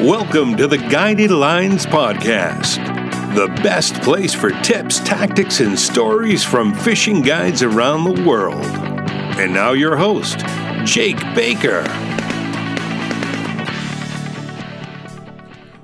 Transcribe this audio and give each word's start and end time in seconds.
Welcome 0.00 0.58
to 0.58 0.66
the 0.66 0.76
Guided 0.76 1.30
Lines 1.30 1.86
Podcast, 1.86 2.76
the 3.34 3.46
best 3.62 3.94
place 4.02 4.34
for 4.34 4.50
tips, 4.60 5.00
tactics, 5.00 5.60
and 5.60 5.78
stories 5.78 6.44
from 6.44 6.74
fishing 6.74 7.22
guides 7.22 7.62
around 7.62 8.04
the 8.04 8.22
world. 8.22 8.62
And 9.38 9.54
now, 9.54 9.72
your 9.72 9.96
host, 9.96 10.40
Jake 10.84 11.18
Baker. 11.34 11.82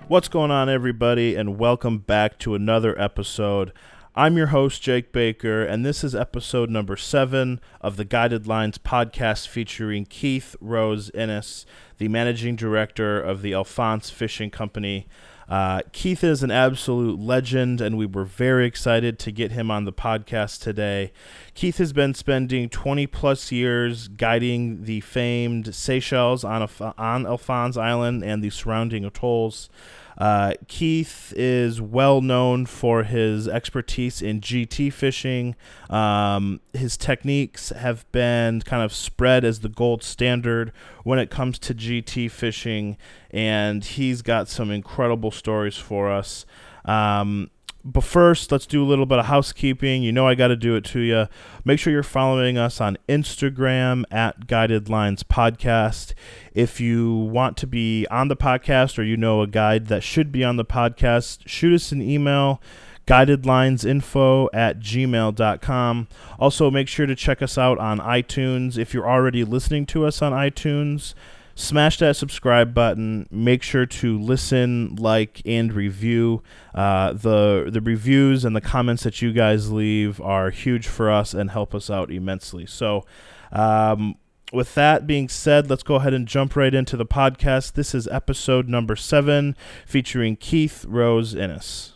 What's 0.09 0.29
going 0.29 0.51
on, 0.51 0.69
everybody, 0.69 1.35
and 1.35 1.59
welcome 1.59 1.97
back 2.01 2.39
to 2.41 2.55
another 2.55 2.97
episode. 3.01 3.73
I'm 4.15 4.37
your 4.37 4.49
host, 4.49 4.83
Jake 4.83 5.11
Baker, 5.11 5.65
and 5.65 5.87
this 5.87 6.05
is 6.05 6.15
episode 6.15 6.69
number 6.69 6.99
seven 6.99 7.62
of 7.81 7.97
the 7.97 8.05
Guided 8.05 8.47
Lines 8.47 8.77
podcast 8.77 9.49
featuring 9.49 10.05
Keith 10.05 10.55
Rose 10.61 11.09
Innes, 11.15 11.65
the 11.97 12.09
managing 12.09 12.55
director 12.55 13.19
of 13.19 13.41
the 13.41 13.55
Alphonse 13.55 14.11
Fishing 14.11 14.51
Company. 14.51 15.06
Uh, 15.48 15.80
Keith 15.93 16.23
is 16.23 16.43
an 16.43 16.51
absolute 16.51 17.19
legend, 17.19 17.80
and 17.80 17.97
we 17.97 18.05
were 18.05 18.27
very 18.27 18.67
excited 18.67 19.19
to 19.20 19.33
get 19.33 19.53
him 19.53 19.70
on 19.70 19.87
the 19.87 19.95
podcast 19.95 20.61
today. 20.61 21.11
Keith 21.55 21.79
has 21.79 21.95
been 21.95 22.12
spending 22.12 22.69
20 22.69 23.06
plus 23.06 23.51
years 23.51 24.09
guiding 24.09 24.84
the 24.84 25.01
famed 25.01 25.75
Seychelles 25.75 26.45
on, 26.45 26.69
on 26.98 27.27
Alphonse 27.27 27.79
Island 27.79 28.23
and 28.23 28.45
the 28.45 28.51
surrounding 28.51 29.06
atolls. 29.06 29.70
Uh, 30.19 30.55
Keith 30.69 31.33
is 31.37 31.80
well 31.80 32.20
known 32.20 32.66
for 32.66 33.03
his 33.05 33.48
expertise 33.48 34.23
in 34.23 34.41
GT 34.41 34.93
fishing. 34.93 35.57
Um, 35.91 36.61
his 36.73 36.97
techniques 36.97 37.70
have 37.70 38.11
been 38.12 38.61
kind 38.62 38.83
of 38.83 38.93
spread 38.93 39.45
as 39.45 39.61
the 39.61 39.69
gold 39.69 40.03
standard 40.03 40.73
when 41.05 41.19
it 41.19 41.30
comes 41.30 41.59
to 41.61 41.75
GT 41.75 42.30
fishing, 42.30 42.97
and 43.30 43.84
he's 43.84 44.23
got 44.23 44.48
some 44.48 44.70
incredible 44.70 45.30
stories 45.30 45.77
for 45.77 46.11
us. 46.11 46.45
Um, 46.84 47.51
but 47.84 48.05
first, 48.05 48.52
let's 48.52 48.66
do 48.66 48.83
a 48.83 48.86
little 48.86 49.06
bit 49.06 49.19
of 49.19 49.27
housekeeping. 49.27 50.02
You 50.02 50.12
know, 50.12 50.27
I 50.27 50.34
got 50.34 50.48
to 50.48 50.56
do 50.56 50.77
it 50.77 50.84
to 50.86 51.00
you. 51.00 51.27
Make 51.64 51.78
sure 51.78 51.92
you're 51.92 52.02
following 52.02 52.56
us 52.56 52.80
on 52.80 52.97
Instagram 53.08 54.05
at 54.11 54.47
Guided 54.47 54.89
Lines 54.89 55.22
Podcast. 55.22 56.14
If 56.55 56.80
you 56.80 57.12
want 57.12 57.56
to 57.58 57.66
be 57.66 58.06
on 58.11 58.28
the 58.28 58.36
podcast 58.36 58.98
or 58.98 59.02
you 59.02 59.16
know 59.16 59.42
a 59.42 59.47
guide 59.47 59.86
that 59.86 60.02
should 60.02 60.30
be 60.30 60.44
on 60.44 60.56
the 60.56 60.64
podcast, 60.64 61.47
shoot 61.47 61.74
us 61.74 61.92
an 61.92 62.02
email 62.02 62.61
guidedlinesinfo 63.06 64.48
at 64.52 64.78
gmail.com. 64.78 66.08
Also, 66.39 66.70
make 66.70 66.89
sure 66.89 67.06
to 67.06 67.14
check 67.14 67.42
us 67.42 67.58
out 67.58 67.78
on 67.78 67.98
iTunes. 67.98 68.78
If 68.78 68.94
you're 68.94 69.08
already 69.08 69.44
listening 69.44 69.86
to 69.86 70.06
us 70.06 70.22
on 70.22 70.33
iTunes, 70.33 71.14
smash 71.55 71.98
that 71.98 72.17
subscribe 72.17 72.75
button. 72.75 73.27
Make 73.31 73.62
sure 73.62 73.86
to 73.86 74.19
listen, 74.19 74.97
like, 74.97 75.42
and 75.45 75.72
review. 75.72 76.42
Uh, 76.75 77.12
the 77.12 77.69
the 77.70 77.81
reviews 77.81 78.45
and 78.45 78.55
the 78.56 78.61
comments 78.61 79.03
that 79.05 79.22
you 79.22 79.33
guys 79.33 79.70
leave 79.70 80.20
are 80.20 80.50
huge 80.50 80.86
for 80.86 81.11
us 81.11 81.34
and 81.34 81.50
help 81.50 81.75
us 81.75 81.91
out 81.91 82.11
immensely. 82.11 82.67
So. 82.67 83.05
Um, 83.53 84.17
with 84.53 84.75
that 84.75 85.06
being 85.06 85.30
said, 85.30 85.70
let's 85.70 85.83
go 85.83 85.95
ahead 85.95 86.12
and 86.12 86.28
jump 86.28 86.56
right 86.56 86.75
into 86.75 86.95
the 86.95 87.06
podcast. 87.06 87.73
This 87.73 87.95
is 87.95 88.06
episode 88.08 88.69
number 88.69 88.97
seven, 88.97 89.56
featuring 89.86 90.36
Keith 90.36 90.84
Rose 90.86 91.34
Innes. 91.34 91.95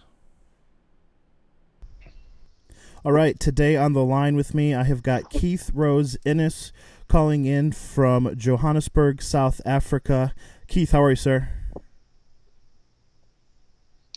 All 3.04 3.12
right, 3.12 3.38
today 3.38 3.76
on 3.76 3.92
the 3.92 4.02
line 4.02 4.34
with 4.34 4.52
me, 4.54 4.74
I 4.74 4.82
have 4.84 5.02
got 5.02 5.30
Keith 5.30 5.70
Rose 5.72 6.16
Innes 6.24 6.72
calling 7.08 7.44
in 7.44 7.72
from 7.72 8.34
Johannesburg, 8.36 9.22
South 9.22 9.60
Africa. 9.64 10.34
Keith, 10.68 10.92
how 10.92 11.02
are 11.02 11.10
you, 11.10 11.16
sir? 11.16 11.48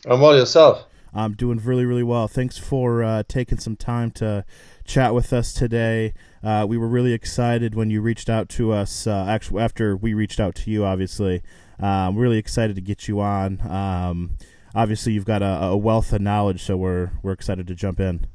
I'm 0.06 0.22
well 0.22 0.36
yourself. 0.36 0.86
I'm 1.14 1.34
doing 1.34 1.58
really, 1.58 1.86
really 1.86 2.04
well. 2.04 2.28
Thanks 2.28 2.58
for 2.58 3.04
uh, 3.04 3.24
taking 3.28 3.58
some 3.58 3.76
time 3.76 4.12
to 4.12 4.46
chat 4.86 5.14
with 5.14 5.34
us 5.34 5.54
today. 5.54 6.14
Uh, 6.44 6.66
we 6.68 6.78
were 6.78 6.88
really 6.88 7.14
excited 7.14 7.76
when 7.76 7.90
you 7.90 8.02
reached 8.02 8.30
out 8.30 8.48
to 8.50 8.72
us. 8.72 9.08
Uh, 9.08 9.26
actually, 9.28 9.62
after 9.62 9.98
we 9.98 10.14
reached 10.14 10.40
out 10.40 10.56
to 10.56 10.72
you, 10.72 10.86
obviously, 10.86 11.42
um, 11.80 12.16
really 12.16 12.38
excited 12.38 12.76
to 12.76 12.82
get 12.82 13.08
you 13.08 13.20
on. 13.20 13.60
Um, 13.70 14.38
obviously, 14.76 15.14
you've 15.14 15.26
got 15.26 15.42
a, 15.42 15.64
a 15.64 15.78
wealth 15.78 16.14
of 16.14 16.22
knowledge, 16.22 16.64
so 16.64 16.78
we're 16.78 17.12
we're 17.24 17.34
excited 17.34 17.68
to 17.68 17.76
jump 17.76 18.00
in. 18.00 18.28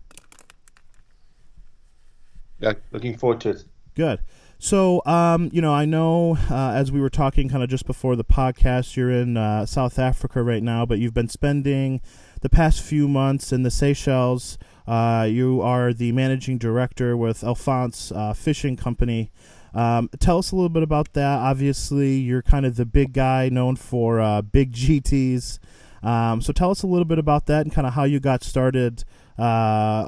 Yeah, 2.59 2.75
looking 2.93 3.17
forward 3.17 3.41
to 3.43 3.51
it. 3.51 3.65
Good. 3.95 4.21
So, 4.65 5.03
um, 5.05 5.51
you 5.53 5.61
know, 5.61 5.75
I 5.75 5.85
know 5.85 6.39
uh, 6.51 6.71
as 6.71 6.91
we 6.91 6.99
were 6.99 7.11
talking 7.11 7.51
kind 7.51 7.63
of 7.63 7.69
just 7.69 7.85
before 7.85 8.17
the 8.17 8.25
podcast, 8.25 8.97
you're 8.97 9.11
in 9.11 9.37
uh, 9.37 9.67
South 9.67 9.99
Africa 9.99 10.43
right 10.43 10.63
now, 10.63 10.87
but 10.87 10.99
you've 10.99 11.13
been 11.13 11.29
spending 11.29 12.01
the 12.41 12.49
past 12.49 12.81
few 12.81 13.07
months 13.07 13.53
in 13.53 13.63
the 13.63 13.71
Seychelles. 13.71 14.57
Uh, 14.87 15.29
you 15.31 15.61
are 15.61 15.93
the 15.93 16.13
managing 16.13 16.57
director 16.57 17.15
with 17.15 17.45
Alphonse 17.45 18.11
uh, 18.11 18.33
Fishing 18.33 18.75
Company. 18.75 19.31
Um, 19.75 20.09
tell 20.19 20.39
us 20.39 20.51
a 20.51 20.57
little 20.57 20.71
bit 20.71 20.83
about 20.83 21.13
that. 21.13 21.41
Obviously, 21.41 22.15
you're 22.15 22.41
kind 22.41 22.65
of 22.65 22.77
the 22.77 22.87
big 22.87 23.13
guy 23.13 23.51
known 23.51 23.77
for 23.77 24.19
uh, 24.19 24.41
big 24.41 24.73
GTs. 24.75 25.59
Um, 26.03 26.41
so, 26.41 26.55
tell 26.55 26.71
us 26.71 26.83
a 26.83 26.87
little 26.87 27.05
bit 27.05 27.19
about 27.19 27.45
that 27.49 27.67
and 27.67 27.75
kind 27.75 27.87
of 27.87 27.93
how 27.93 28.05
you 28.05 28.19
got 28.19 28.43
started 28.43 29.05
uh, 29.39 29.43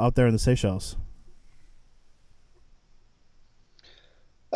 out 0.01 0.15
there 0.15 0.27
in 0.27 0.33
the 0.33 0.39
Seychelles. 0.39 0.97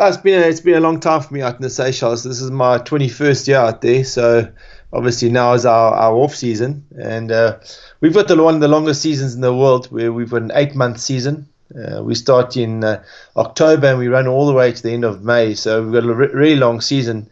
Oh, 0.02 0.06
it's 0.06 0.16
been 0.16 0.42
a, 0.42 0.46
it's 0.46 0.60
been 0.60 0.76
a 0.76 0.80
long 0.80 0.98
time 0.98 1.20
for 1.20 1.34
me 1.34 1.42
out 1.42 1.56
in 1.56 1.60
the 1.60 1.68
Seychelles. 1.68 2.24
This 2.24 2.40
is 2.40 2.50
my 2.50 2.78
21st 2.78 3.48
year 3.48 3.58
out 3.58 3.82
there, 3.82 4.02
so 4.02 4.50
obviously 4.94 5.28
now 5.28 5.52
is 5.52 5.66
our, 5.66 5.92
our 5.92 6.14
off 6.14 6.34
season, 6.34 6.86
and 6.98 7.30
uh, 7.30 7.58
we've 8.00 8.14
got 8.14 8.26
the 8.26 8.42
one 8.42 8.54
of 8.54 8.62
the 8.62 8.68
longest 8.68 9.02
seasons 9.02 9.34
in 9.34 9.42
the 9.42 9.54
world, 9.54 9.88
where 9.92 10.10
we've 10.10 10.30
got 10.30 10.40
an 10.40 10.52
eight 10.54 10.74
month 10.74 11.00
season. 11.00 11.46
Uh, 11.76 12.02
we 12.02 12.14
start 12.14 12.56
in 12.56 12.82
uh, 12.82 13.02
October 13.36 13.88
and 13.88 13.98
we 13.98 14.08
run 14.08 14.26
all 14.26 14.46
the 14.46 14.54
way 14.54 14.72
to 14.72 14.82
the 14.82 14.90
end 14.90 15.04
of 15.04 15.22
May, 15.22 15.52
so 15.54 15.82
we've 15.82 15.92
got 15.92 16.08
a 16.08 16.14
re- 16.14 16.32
really 16.32 16.56
long 16.56 16.80
season. 16.80 17.28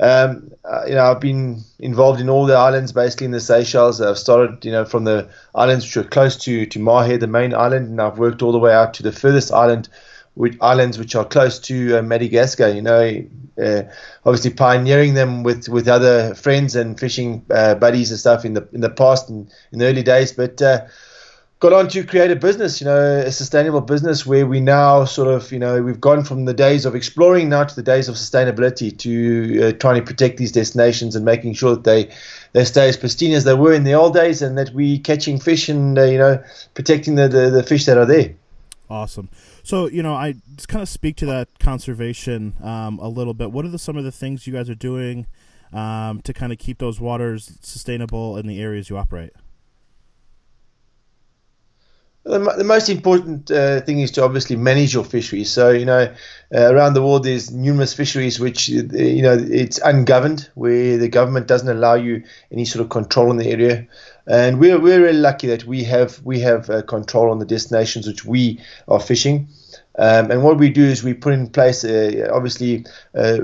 Um, 0.00 0.50
uh, 0.64 0.86
you 0.88 0.96
know, 0.96 1.04
I've 1.04 1.20
been 1.20 1.62
involved 1.78 2.20
in 2.20 2.28
all 2.28 2.46
the 2.46 2.56
islands, 2.56 2.90
basically 2.90 3.26
in 3.26 3.30
the 3.30 3.38
Seychelles. 3.40 4.00
I've 4.00 4.18
started, 4.18 4.64
you 4.64 4.72
know, 4.72 4.84
from 4.84 5.04
the 5.04 5.28
islands 5.54 5.84
which 5.84 5.96
are 5.96 6.08
close 6.08 6.36
to 6.38 6.66
to 6.66 6.78
Mahé, 6.80 7.20
the 7.20 7.28
main 7.28 7.54
island, 7.54 7.90
and 7.90 8.00
I've 8.00 8.18
worked 8.18 8.42
all 8.42 8.50
the 8.50 8.58
way 8.58 8.72
out 8.74 8.94
to 8.94 9.04
the 9.04 9.12
furthest 9.12 9.52
island, 9.52 9.88
which, 10.38 10.56
islands 10.60 10.98
which 10.98 11.14
are 11.14 11.24
close 11.24 11.58
to 11.58 11.98
uh, 11.98 12.02
Madagascar. 12.02 12.68
You 12.68 12.82
know, 12.82 13.24
uh, 13.62 13.82
obviously 14.24 14.52
pioneering 14.52 15.14
them 15.14 15.42
with, 15.42 15.68
with 15.68 15.88
other 15.88 16.34
friends 16.34 16.76
and 16.76 16.98
fishing 16.98 17.44
uh, 17.50 17.74
buddies 17.74 18.10
and 18.10 18.20
stuff 18.20 18.44
in 18.44 18.54
the 18.54 18.66
in 18.72 18.80
the 18.80 18.90
past 18.90 19.28
and 19.28 19.50
in 19.72 19.78
the 19.80 19.86
early 19.86 20.02
days, 20.02 20.32
but. 20.32 20.62
Uh, 20.62 20.86
got 21.60 21.72
on 21.72 21.88
to 21.88 22.04
create 22.04 22.30
a 22.30 22.36
business, 22.36 22.80
you 22.80 22.84
know, 22.84 23.18
a 23.18 23.32
sustainable 23.32 23.80
business 23.80 24.24
where 24.24 24.46
we 24.46 24.60
now 24.60 25.04
sort 25.04 25.26
of, 25.26 25.50
you 25.50 25.58
know, 25.58 25.82
we've 25.82 26.00
gone 26.00 26.22
from 26.22 26.44
the 26.44 26.54
days 26.54 26.86
of 26.86 26.94
exploring 26.94 27.48
now 27.48 27.64
to 27.64 27.74
the 27.74 27.82
days 27.82 28.08
of 28.08 28.14
sustainability 28.14 28.96
to 28.96 29.68
uh, 29.68 29.72
trying 29.72 29.96
to 29.96 30.06
protect 30.06 30.36
these 30.36 30.52
destinations 30.52 31.16
and 31.16 31.24
making 31.24 31.54
sure 31.54 31.74
that 31.74 31.82
they 31.82 32.14
they 32.52 32.64
stay 32.64 32.88
as 32.88 32.96
pristine 32.96 33.32
as 33.32 33.42
they 33.42 33.54
were 33.54 33.72
in 33.72 33.82
the 33.82 33.94
old 33.94 34.14
days 34.14 34.40
and 34.40 34.56
that 34.56 34.70
we 34.70 35.00
catching 35.00 35.40
fish 35.40 35.68
and, 35.68 35.98
uh, 35.98 36.04
you 36.04 36.18
know, 36.18 36.40
protecting 36.74 37.16
the, 37.16 37.26
the, 37.26 37.50
the 37.50 37.64
fish 37.64 37.86
that 37.86 37.98
are 37.98 38.06
there. 38.06 38.34
Awesome. 38.88 39.28
So, 39.68 39.86
you 39.86 40.02
know, 40.02 40.14
I 40.14 40.32
just 40.56 40.66
kind 40.70 40.80
of 40.82 40.88
speak 40.88 41.16
to 41.16 41.26
that 41.26 41.58
conservation 41.58 42.54
um, 42.62 42.98
a 43.00 43.08
little 43.08 43.34
bit. 43.34 43.52
What 43.52 43.66
are 43.66 43.68
the, 43.68 43.78
some 43.78 43.98
of 43.98 44.04
the 44.04 44.10
things 44.10 44.46
you 44.46 44.52
guys 44.54 44.70
are 44.70 44.74
doing 44.74 45.26
um, 45.74 46.22
to 46.22 46.32
kind 46.32 46.54
of 46.54 46.58
keep 46.58 46.78
those 46.78 46.98
waters 46.98 47.52
sustainable 47.60 48.38
in 48.38 48.46
the 48.46 48.62
areas 48.62 48.88
you 48.88 48.96
operate? 48.96 49.34
The, 52.24 52.38
the 52.56 52.64
most 52.64 52.88
important 52.88 53.50
uh, 53.50 53.82
thing 53.82 54.00
is 54.00 54.10
to 54.12 54.24
obviously 54.24 54.56
manage 54.56 54.94
your 54.94 55.04
fisheries. 55.04 55.50
So, 55.50 55.68
you 55.68 55.84
know, 55.84 56.14
uh, 56.54 56.72
around 56.72 56.94
the 56.94 57.02
world, 57.02 57.24
there's 57.24 57.50
numerous 57.50 57.92
fisheries 57.92 58.40
which, 58.40 58.70
uh, 58.70 58.96
you 58.96 59.20
know, 59.20 59.36
it's 59.38 59.78
ungoverned, 59.84 60.48
where 60.54 60.96
the 60.96 61.10
government 61.10 61.46
doesn't 61.46 61.68
allow 61.68 61.94
you 61.94 62.24
any 62.50 62.64
sort 62.64 62.82
of 62.82 62.88
control 62.88 63.30
in 63.30 63.36
the 63.36 63.50
area. 63.50 63.86
And 64.28 64.60
we're, 64.60 64.78
we're 64.78 65.02
really 65.02 65.18
lucky 65.18 65.46
that 65.46 65.64
we 65.64 65.84
have 65.84 66.20
we 66.22 66.40
have 66.40 66.68
uh, 66.68 66.82
control 66.82 67.30
on 67.30 67.38
the 67.38 67.46
destinations 67.46 68.06
which 68.06 68.24
we 68.24 68.60
are 68.86 69.00
fishing. 69.00 69.48
Um, 69.98 70.30
and 70.30 70.44
what 70.44 70.58
we 70.58 70.70
do 70.70 70.84
is 70.84 71.02
we 71.02 71.12
put 71.12 71.32
in 71.32 71.48
place, 71.48 71.82
uh, 71.82 72.30
obviously, 72.32 72.86
uh, 73.16 73.38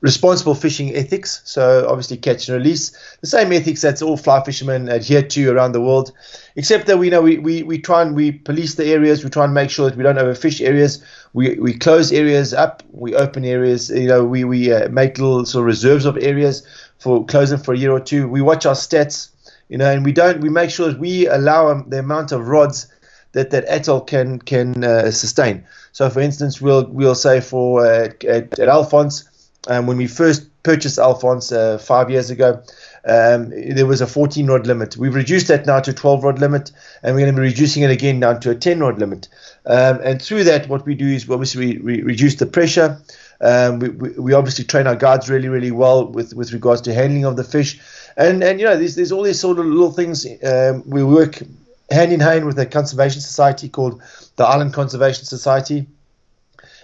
responsible 0.00 0.54
fishing 0.54 0.94
ethics. 0.96 1.42
So 1.44 1.86
obviously, 1.86 2.16
catch 2.16 2.48
and 2.48 2.56
release, 2.56 2.96
the 3.20 3.26
same 3.26 3.52
ethics 3.52 3.82
that 3.82 4.00
all 4.00 4.16
fly 4.16 4.42
fishermen 4.42 4.88
adhere 4.88 5.22
to 5.22 5.50
around 5.50 5.72
the 5.72 5.82
world, 5.82 6.12
except 6.56 6.86
that 6.86 6.98
we 6.98 7.10
know 7.10 7.20
we, 7.20 7.36
we, 7.36 7.64
we 7.64 7.78
try 7.78 8.00
and 8.00 8.16
we 8.16 8.32
police 8.32 8.76
the 8.76 8.86
areas. 8.86 9.24
We 9.24 9.30
try 9.30 9.44
and 9.44 9.52
make 9.52 9.68
sure 9.68 9.90
that 9.90 9.96
we 9.96 10.04
don't 10.04 10.16
overfish 10.16 10.64
areas. 10.64 11.04
We, 11.34 11.56
we 11.58 11.74
close 11.74 12.12
areas 12.12 12.54
up. 12.54 12.82
We 12.92 13.14
open 13.14 13.44
areas. 13.44 13.90
You 13.90 14.08
know, 14.08 14.24
we 14.24 14.44
we 14.44 14.72
uh, 14.72 14.88
make 14.88 15.18
little 15.18 15.44
sort 15.44 15.62
of 15.62 15.66
reserves 15.66 16.06
of 16.06 16.16
areas 16.16 16.66
for 16.98 17.26
closing 17.26 17.58
for 17.58 17.74
a 17.74 17.78
year 17.78 17.92
or 17.92 18.00
two. 18.00 18.26
We 18.26 18.40
watch 18.40 18.64
our 18.64 18.74
stats. 18.74 19.32
You 19.68 19.78
know, 19.78 19.90
and 19.90 20.04
we 20.04 20.12
don't. 20.12 20.40
We 20.40 20.50
make 20.50 20.70
sure 20.70 20.88
that 20.88 20.98
we 20.98 21.26
allow 21.26 21.82
the 21.82 21.98
amount 21.98 22.32
of 22.32 22.48
rods 22.48 22.86
that 23.32 23.50
that 23.50 23.64
atoll 23.68 24.00
can 24.00 24.38
can 24.38 24.84
uh, 24.84 25.10
sustain. 25.10 25.64
So, 25.92 26.10
for 26.10 26.20
instance, 26.20 26.60
we'll 26.60 26.86
we'll 26.86 27.14
say 27.14 27.40
for 27.40 27.86
uh, 27.86 28.08
at, 28.28 28.58
at 28.58 28.68
Alphonse, 28.68 29.24
um, 29.68 29.86
when 29.86 29.96
we 29.96 30.06
first 30.06 30.48
purchased 30.62 30.98
Alphonse 30.98 31.52
uh, 31.52 31.78
five 31.78 32.10
years 32.10 32.30
ago, 32.30 32.62
um, 33.06 33.50
there 33.50 33.86
was 33.86 34.00
a 34.00 34.06
14 34.06 34.46
rod 34.46 34.66
limit. 34.66 34.96
We've 34.96 35.14
reduced 35.14 35.48
that 35.48 35.66
now 35.66 35.80
to 35.80 35.92
12 35.92 36.24
rod 36.24 36.38
limit, 36.38 36.72
and 37.02 37.14
we're 37.14 37.22
going 37.22 37.34
to 37.34 37.40
be 37.40 37.46
reducing 37.46 37.82
it 37.82 37.90
again 37.90 38.20
down 38.20 38.40
to 38.40 38.50
a 38.50 38.54
10 38.54 38.80
rod 38.80 38.98
limit. 38.98 39.28
Um, 39.66 40.00
and 40.02 40.20
through 40.20 40.44
that, 40.44 40.68
what 40.68 40.86
we 40.86 40.94
do 40.94 41.06
is 41.06 41.28
obviously 41.28 41.78
we, 41.78 41.78
we 41.78 42.02
reduce 42.02 42.36
the 42.36 42.46
pressure. 42.46 42.98
Um, 43.44 43.78
we, 43.78 43.88
we, 43.90 44.10
we, 44.10 44.32
obviously 44.32 44.64
train 44.64 44.86
our 44.86 44.96
guards 44.96 45.28
really, 45.28 45.48
really 45.48 45.70
well 45.70 46.06
with, 46.06 46.32
with 46.32 46.54
regards 46.54 46.80
to 46.82 46.94
handling 46.94 47.26
of 47.26 47.36
the 47.36 47.44
fish. 47.44 47.78
And, 48.16 48.42
and 48.42 48.58
you 48.58 48.64
know, 48.64 48.76
there's, 48.76 48.94
there's 48.94 49.12
all 49.12 49.22
these 49.22 49.38
sort 49.38 49.58
of 49.58 49.66
little 49.66 49.92
things. 49.92 50.26
Um, 50.42 50.82
we 50.86 51.04
work 51.04 51.42
hand 51.90 52.10
in 52.10 52.20
hand 52.20 52.46
with 52.46 52.58
a 52.58 52.64
conservation 52.64 53.20
society 53.20 53.68
called 53.68 54.02
the 54.36 54.44
Island 54.44 54.72
Conservation 54.72 55.24
Society, 55.26 55.86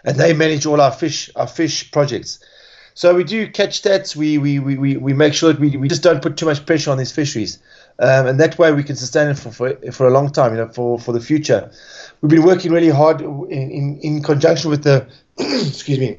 and 0.04 0.16
they 0.16 0.34
manage 0.34 0.66
all 0.66 0.80
our 0.82 0.92
fish 0.92 1.30
our 1.34 1.46
fish 1.46 1.90
projects. 1.90 2.40
So 2.92 3.14
we 3.14 3.24
do 3.24 3.48
catch 3.48 3.80
stats. 3.82 4.14
We 4.14 4.36
we, 4.36 4.58
we, 4.58 4.96
we 4.96 5.14
make 5.14 5.32
sure 5.32 5.52
that 5.52 5.60
we, 5.60 5.76
we 5.78 5.88
just 5.88 6.02
don't 6.02 6.20
put 6.20 6.36
too 6.36 6.46
much 6.46 6.66
pressure 6.66 6.90
on 6.90 6.98
these 6.98 7.12
fisheries, 7.12 7.58
um, 7.98 8.26
and 8.26 8.40
that 8.40 8.58
way 8.58 8.72
we 8.72 8.82
can 8.82 8.96
sustain 8.96 9.28
it 9.28 9.38
for, 9.38 9.50
for 9.50 9.92
for 9.92 10.06
a 10.06 10.10
long 10.10 10.30
time. 10.30 10.52
You 10.52 10.58
know, 10.58 10.68
for 10.68 10.98
for 10.98 11.12
the 11.12 11.20
future. 11.20 11.70
We've 12.20 12.30
been 12.30 12.42
working 12.42 12.70
really 12.70 12.90
hard 12.90 13.22
in 13.22 13.48
in, 13.50 13.98
in 14.02 14.22
conjunction 14.22 14.70
with 14.70 14.84
the 14.84 15.06
excuse 15.38 15.98
me 15.98 16.18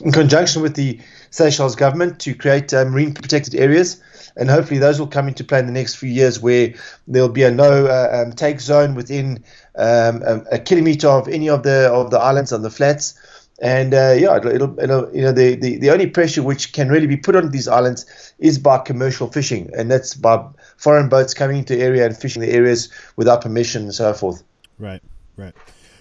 in 0.00 0.12
conjunction 0.12 0.62
with 0.62 0.74
the 0.74 0.98
Seychelles 1.30 1.76
government 1.76 2.20
to 2.20 2.34
create 2.34 2.72
uh, 2.72 2.84
marine 2.84 3.14
protected 3.14 3.54
areas 3.54 4.00
and 4.36 4.50
hopefully 4.50 4.78
those 4.78 4.98
will 4.98 5.06
come 5.06 5.28
into 5.28 5.44
play 5.44 5.58
in 5.58 5.66
the 5.66 5.72
next 5.72 5.96
few 5.96 6.08
years 6.08 6.40
where 6.40 6.72
there'll 7.08 7.28
be 7.28 7.42
a 7.42 7.50
no 7.50 7.86
uh, 7.86 8.22
um, 8.24 8.32
take 8.32 8.60
zone 8.60 8.94
within 8.94 9.44
um, 9.76 10.22
a, 10.22 10.42
a, 10.52 10.58
kilometer 10.58 11.08
of 11.08 11.28
any 11.28 11.48
of 11.48 11.62
the 11.62 11.90
of 11.92 12.10
the 12.10 12.18
islands 12.18 12.52
on 12.52 12.62
the 12.62 12.70
flats. 12.70 13.14
And 13.62 13.92
uh, 13.92 14.16
yeah, 14.18 14.38
it'll, 14.38 14.50
it'll, 14.50 14.80
it'll, 14.80 15.14
you 15.14 15.20
know 15.20 15.32
the, 15.32 15.54
the, 15.54 15.76
the 15.76 15.90
only 15.90 16.06
pressure 16.06 16.42
which 16.42 16.72
can 16.72 16.88
really 16.88 17.06
be 17.06 17.18
put 17.18 17.36
on 17.36 17.50
these 17.50 17.68
islands 17.68 18.32
is 18.38 18.58
by 18.58 18.78
commercial 18.78 19.30
fishing, 19.30 19.70
and 19.76 19.90
that's 19.90 20.14
by 20.14 20.42
foreign 20.78 21.10
boats 21.10 21.34
coming 21.34 21.58
into 21.58 21.76
the 21.76 21.82
area 21.82 22.06
and 22.06 22.16
fishing 22.16 22.40
the 22.40 22.50
areas 22.50 22.88
without 23.16 23.42
permission 23.42 23.82
and 23.82 23.94
so 23.94 24.14
forth. 24.14 24.42
Right, 24.78 25.02
right. 25.36 25.54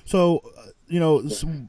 So 0.05 0.41
uh, 0.57 0.67
you 0.89 0.99
know, 0.99 1.23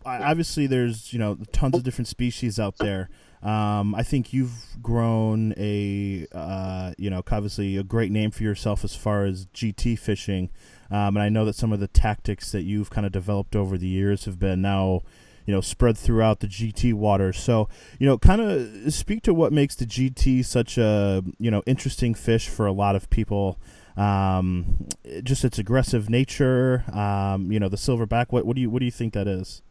obviously 0.05 0.67
there's 0.67 1.13
you 1.13 1.19
know 1.19 1.39
tons 1.53 1.77
of 1.77 1.83
different 1.83 2.09
species 2.09 2.59
out 2.59 2.79
there. 2.79 3.09
Um, 3.43 3.95
I 3.95 4.03
think 4.03 4.35
you've 4.35 4.53
grown 4.83 5.55
a, 5.57 6.27
uh, 6.33 6.93
you 6.99 7.09
know, 7.09 7.23
obviously 7.31 7.77
a 7.79 7.83
great 7.83 8.13
name 8.13 8.31
for 8.31 8.43
yourself 8.43 8.85
as 8.85 8.95
far 8.95 9.25
as 9.25 9.47
GT 9.47 9.99
fishing. 9.99 10.51
Um, 10.91 11.17
and 11.17 11.21
I 11.21 11.31
know 11.31 11.45
that 11.47 11.55
some 11.55 11.73
of 11.73 11.81
the 11.81 11.89
tactics 11.89 12.53
that 12.53 12.63
you've 12.63 12.91
kind 12.91 13.07
of 13.07 13.13
developed 13.13 13.57
over 13.57 13.79
the 13.79 13.87
years 13.87 14.27
have 14.27 14.39
been 14.39 14.61
now, 14.61 15.03
you 15.47 15.55
know, 15.55 15.63
spread 15.63 15.97
throughout 15.97 16.41
the 16.41 16.49
GT 16.49 16.93
waters. 16.93 17.39
So, 17.39 17.69
you 17.99 18.07
know, 18.07 18.19
kind 18.19 18.43
of 18.43 18.93
speak 18.93 19.23
to 19.23 19.33
what 19.33 19.55
makes 19.55 19.75
the 19.75 19.87
GT 19.87 20.45
such 20.45 20.77
a, 20.77 21.23
you 21.39 21.51
know, 21.51 21.63
interesting 21.65 22.13
fish 22.13 22.49
for 22.49 22.67
a 22.67 22.73
lot 22.73 22.95
of 22.95 23.09
people. 23.09 23.59
Um, 24.01 24.89
just 25.23 25.45
its 25.45 25.59
aggressive 25.59 26.09
nature. 26.09 26.85
Um, 26.93 27.53
you 27.53 27.61
know, 27.61 27.69
the 27.69 27.77
silverback. 27.77 28.27
What, 28.31 28.47
what 28.47 28.57
do 28.57 28.63
you 28.63 28.71
what 28.71 28.79
do 28.81 28.87
you 28.87 28.91
think 28.91 29.13
that 29.15 29.29
is? 29.29 29.63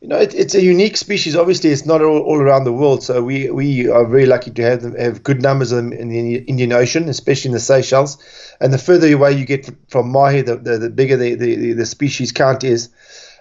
you 0.00 0.08
know, 0.08 0.16
it, 0.16 0.34
it's 0.34 0.54
a 0.54 0.62
unique 0.62 0.96
species. 0.96 1.36
Obviously, 1.36 1.70
it's 1.70 1.84
not 1.84 2.00
all, 2.00 2.20
all 2.20 2.40
around 2.40 2.64
the 2.64 2.72
world. 2.72 3.02
So 3.02 3.22
we, 3.22 3.50
we 3.50 3.88
are 3.88 4.06
very 4.06 4.24
lucky 4.24 4.50
to 4.52 4.62
have 4.62 4.82
them, 4.82 4.96
have 4.96 5.22
good 5.22 5.42
numbers 5.42 5.72
of 5.72 5.76
them 5.76 5.92
in 5.92 6.08
the 6.08 6.36
Indian 6.36 6.72
Ocean, 6.72 7.08
especially 7.08 7.50
in 7.50 7.52
the 7.52 7.60
Seychelles. 7.60 8.16
And 8.60 8.72
the 8.72 8.78
further 8.78 9.12
away 9.12 9.32
you 9.32 9.44
get 9.44 9.66
from 9.88 10.10
Mahé, 10.10 10.44
the, 10.44 10.56
the, 10.56 10.78
the 10.78 10.90
bigger 10.90 11.18
the, 11.18 11.34
the, 11.34 11.72
the 11.74 11.86
species 11.86 12.32
count 12.32 12.64
is. 12.64 12.88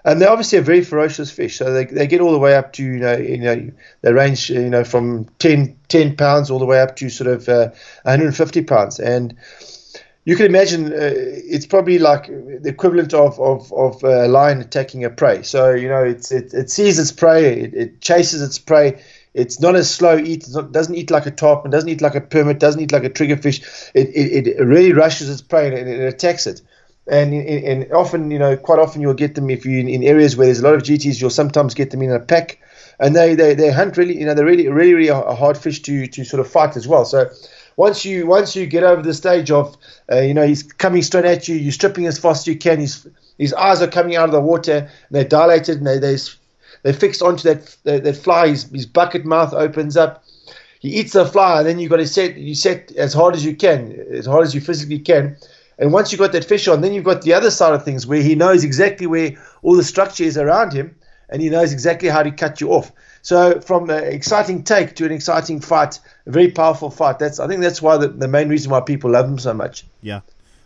And 0.05 0.21
they're 0.21 0.29
obviously 0.29 0.59
a 0.59 0.61
very 0.61 0.83
ferocious 0.83 1.31
fish. 1.31 1.57
So 1.57 1.73
they, 1.73 1.85
they 1.85 2.07
get 2.07 2.21
all 2.21 2.31
the 2.31 2.39
way 2.39 2.55
up 2.55 2.73
to, 2.73 2.83
you 2.83 2.99
know, 2.99 3.17
you 3.17 3.37
know 3.37 3.71
they 4.01 4.13
range, 4.13 4.49
you 4.49 4.69
know, 4.69 4.83
from 4.83 5.25
10, 5.39 5.77
10 5.87 6.15
pounds 6.15 6.49
all 6.49 6.59
the 6.59 6.65
way 6.65 6.79
up 6.79 6.95
to 6.97 7.09
sort 7.09 7.29
of 7.29 7.49
uh, 7.49 7.69
150 8.03 8.63
pounds. 8.63 8.99
And 8.99 9.35
you 10.25 10.35
can 10.35 10.45
imagine 10.45 10.93
uh, 10.93 11.11
it's 11.13 11.65
probably 11.65 11.99
like 11.99 12.27
the 12.27 12.69
equivalent 12.69 13.13
of, 13.13 13.39
of, 13.39 13.73
of 13.73 14.03
a 14.03 14.27
lion 14.27 14.61
attacking 14.61 15.03
a 15.03 15.09
prey. 15.09 15.43
So, 15.43 15.71
you 15.71 15.89
know, 15.89 16.03
it, 16.03 16.31
it 16.31 16.69
sees 16.69 16.99
its 16.99 17.11
prey, 17.11 17.61
it, 17.61 17.73
it 17.73 18.01
chases 18.01 18.41
its 18.41 18.59
prey. 18.59 19.01
It's 19.33 19.59
not 19.59 19.75
a 19.75 19.83
slow 19.83 20.17
eat. 20.17 20.47
It 20.47 20.71
doesn't 20.71 20.95
eat 20.95 21.11
like 21.11 21.27
a 21.27 21.31
tarpon. 21.31 21.69
Doesn't 21.69 21.89
eat 21.89 22.01
like 22.01 22.15
a 22.15 22.21
permit. 22.21 22.59
Doesn't 22.59 22.81
eat 22.81 22.91
like 22.91 23.03
a 23.03 23.09
triggerfish. 23.09 23.91
It, 23.93 24.09
it, 24.09 24.47
it 24.47 24.63
really 24.63 24.91
rushes 24.93 25.29
its 25.29 25.41
prey 25.41 25.67
and 25.67 25.87
it, 25.87 26.13
attacks 26.13 26.47
it. 26.47 26.61
And, 27.09 27.33
and 27.33 27.91
often, 27.91 28.29
you 28.29 28.37
know, 28.37 28.55
quite 28.55 28.79
often 28.79 29.01
you'll 29.01 29.13
get 29.13 29.35
them 29.35 29.49
if 29.49 29.65
you 29.65 29.79
in, 29.79 30.03
areas 30.03 30.37
where 30.37 30.45
there's 30.45 30.59
a 30.59 30.63
lot 30.63 30.75
of 30.75 30.83
GTs. 30.83 31.19
You'll 31.19 31.29
sometimes 31.29 31.73
get 31.73 31.91
them 31.91 32.01
in 32.01 32.11
a 32.11 32.19
pack, 32.19 32.59
and 32.99 33.15
they, 33.15 33.33
they, 33.35 33.55
they 33.55 33.71
hunt 33.71 33.97
really. 33.97 34.17
You 34.19 34.25
know, 34.25 34.33
they're 34.33 34.45
really 34.45 34.67
really 34.67 34.93
really 34.93 35.07
a 35.09 35.35
hard 35.35 35.57
fish 35.57 35.81
to 35.83 36.07
to 36.07 36.23
sort 36.23 36.39
of 36.39 36.49
fight 36.49 36.77
as 36.77 36.87
well. 36.87 37.05
So 37.05 37.29
once 37.79 38.03
you 38.03 38.27
once 38.27 38.57
you 38.57 38.65
get 38.65 38.83
over 38.83 39.01
the 39.01 39.13
stage 39.13 39.49
of 39.49 39.77
uh, 40.11 40.19
you 40.19 40.33
know 40.33 40.45
he's 40.45 40.63
coming 40.63 41.01
straight 41.01 41.23
at 41.23 41.47
you, 41.47 41.55
you're 41.55 41.71
stripping 41.71 42.07
as 42.07 42.19
fast 42.19 42.43
as 42.43 42.47
you 42.47 42.57
can. 42.57 42.79
His 42.79 43.07
his 43.37 43.53
eyes 43.53 43.81
are 43.81 43.87
coming 43.87 44.17
out 44.17 44.25
of 44.25 44.33
the 44.33 44.41
water, 44.41 44.77
and 44.79 44.89
they're 45.09 45.23
dilated, 45.23 45.77
and 45.77 45.87
they 45.87 45.97
they 45.97 46.17
they're 46.83 46.93
fixed 46.93 47.21
onto 47.21 47.43
that 47.43 47.77
that, 47.85 48.03
that 48.03 48.17
fly. 48.17 48.49
His, 48.49 48.63
his 48.65 48.85
bucket 48.85 49.23
mouth 49.23 49.53
opens 49.53 49.95
up. 49.95 50.25
He 50.81 50.89
eats 50.89 51.13
the 51.13 51.25
fly, 51.25 51.59
and 51.59 51.67
then 51.67 51.79
you've 51.79 51.89
got 51.89 51.97
to 51.97 52.07
set 52.07 52.35
you 52.35 52.53
set 52.53 52.91
as 52.97 53.13
hard 53.13 53.33
as 53.33 53.45
you 53.45 53.55
can, 53.55 53.93
as 54.11 54.25
hard 54.25 54.45
as 54.45 54.53
you 54.53 54.59
physically 54.59 54.99
can. 54.99 55.37
And 55.79 55.93
once 55.93 56.11
you've 56.11 56.19
got 56.19 56.33
that 56.33 56.43
fish 56.45 56.67
on, 56.67 56.81
then 56.81 56.93
you've 56.93 57.05
got 57.05 57.21
the 57.21 57.33
other 57.33 57.49
side 57.49 57.73
of 57.73 57.83
things 57.83 58.05
where 58.05 58.21
he 58.21 58.35
knows 58.35 58.63
exactly 58.63 59.07
where 59.07 59.31
all 59.63 59.75
the 59.75 59.83
structure 59.83 60.25
is 60.25 60.37
around 60.37 60.73
him, 60.73 60.95
and 61.29 61.41
he 61.41 61.49
knows 61.49 61.71
exactly 61.71 62.09
how 62.09 62.21
to 62.21 62.31
cut 62.31 62.59
you 62.59 62.71
off. 62.73 62.91
So 63.21 63.61
from 63.61 63.89
an 63.89 64.03
exciting 64.03 64.63
take 64.63 64.95
to 64.95 65.05
an 65.05 65.11
exciting 65.11 65.61
fight, 65.61 65.99
a 66.25 66.31
very 66.31 66.51
powerful 66.51 66.89
fight. 66.89 67.19
That's 67.19 67.39
I 67.39 67.47
think 67.47 67.61
that's 67.61 67.81
why 67.81 67.97
the, 67.97 68.09
the 68.09 68.27
main 68.27 68.49
reason 68.49 68.71
why 68.71 68.81
people 68.81 69.11
love 69.11 69.27
them 69.27 69.39
so 69.39 69.53
much. 69.53 69.85
Yeah, 70.01 70.21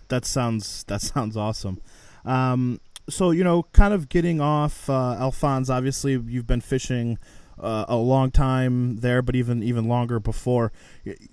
that 0.10 0.26
sounds 0.26 0.84
that 0.86 1.02
sounds 1.14 1.38
awesome. 1.38 1.80
Um, 2.26 2.80
so 3.10 3.32
you 3.32 3.44
know, 3.44 3.64
kind 3.74 3.94
of 3.94 4.10
getting 4.10 4.42
off 4.42 4.90
uh, 4.90 5.16
Alphonse. 5.20 5.70
Obviously, 5.70 6.14
you've 6.14 6.48
been 6.48 6.62
fishing 6.62 7.20
uh, 7.64 7.86
a 7.88 7.96
long 7.96 8.32
time 8.32 8.98
there, 8.98 9.22
but 9.22 9.36
even 9.36 9.64
even 9.64 9.88
longer 9.88 10.20
before. 10.20 10.72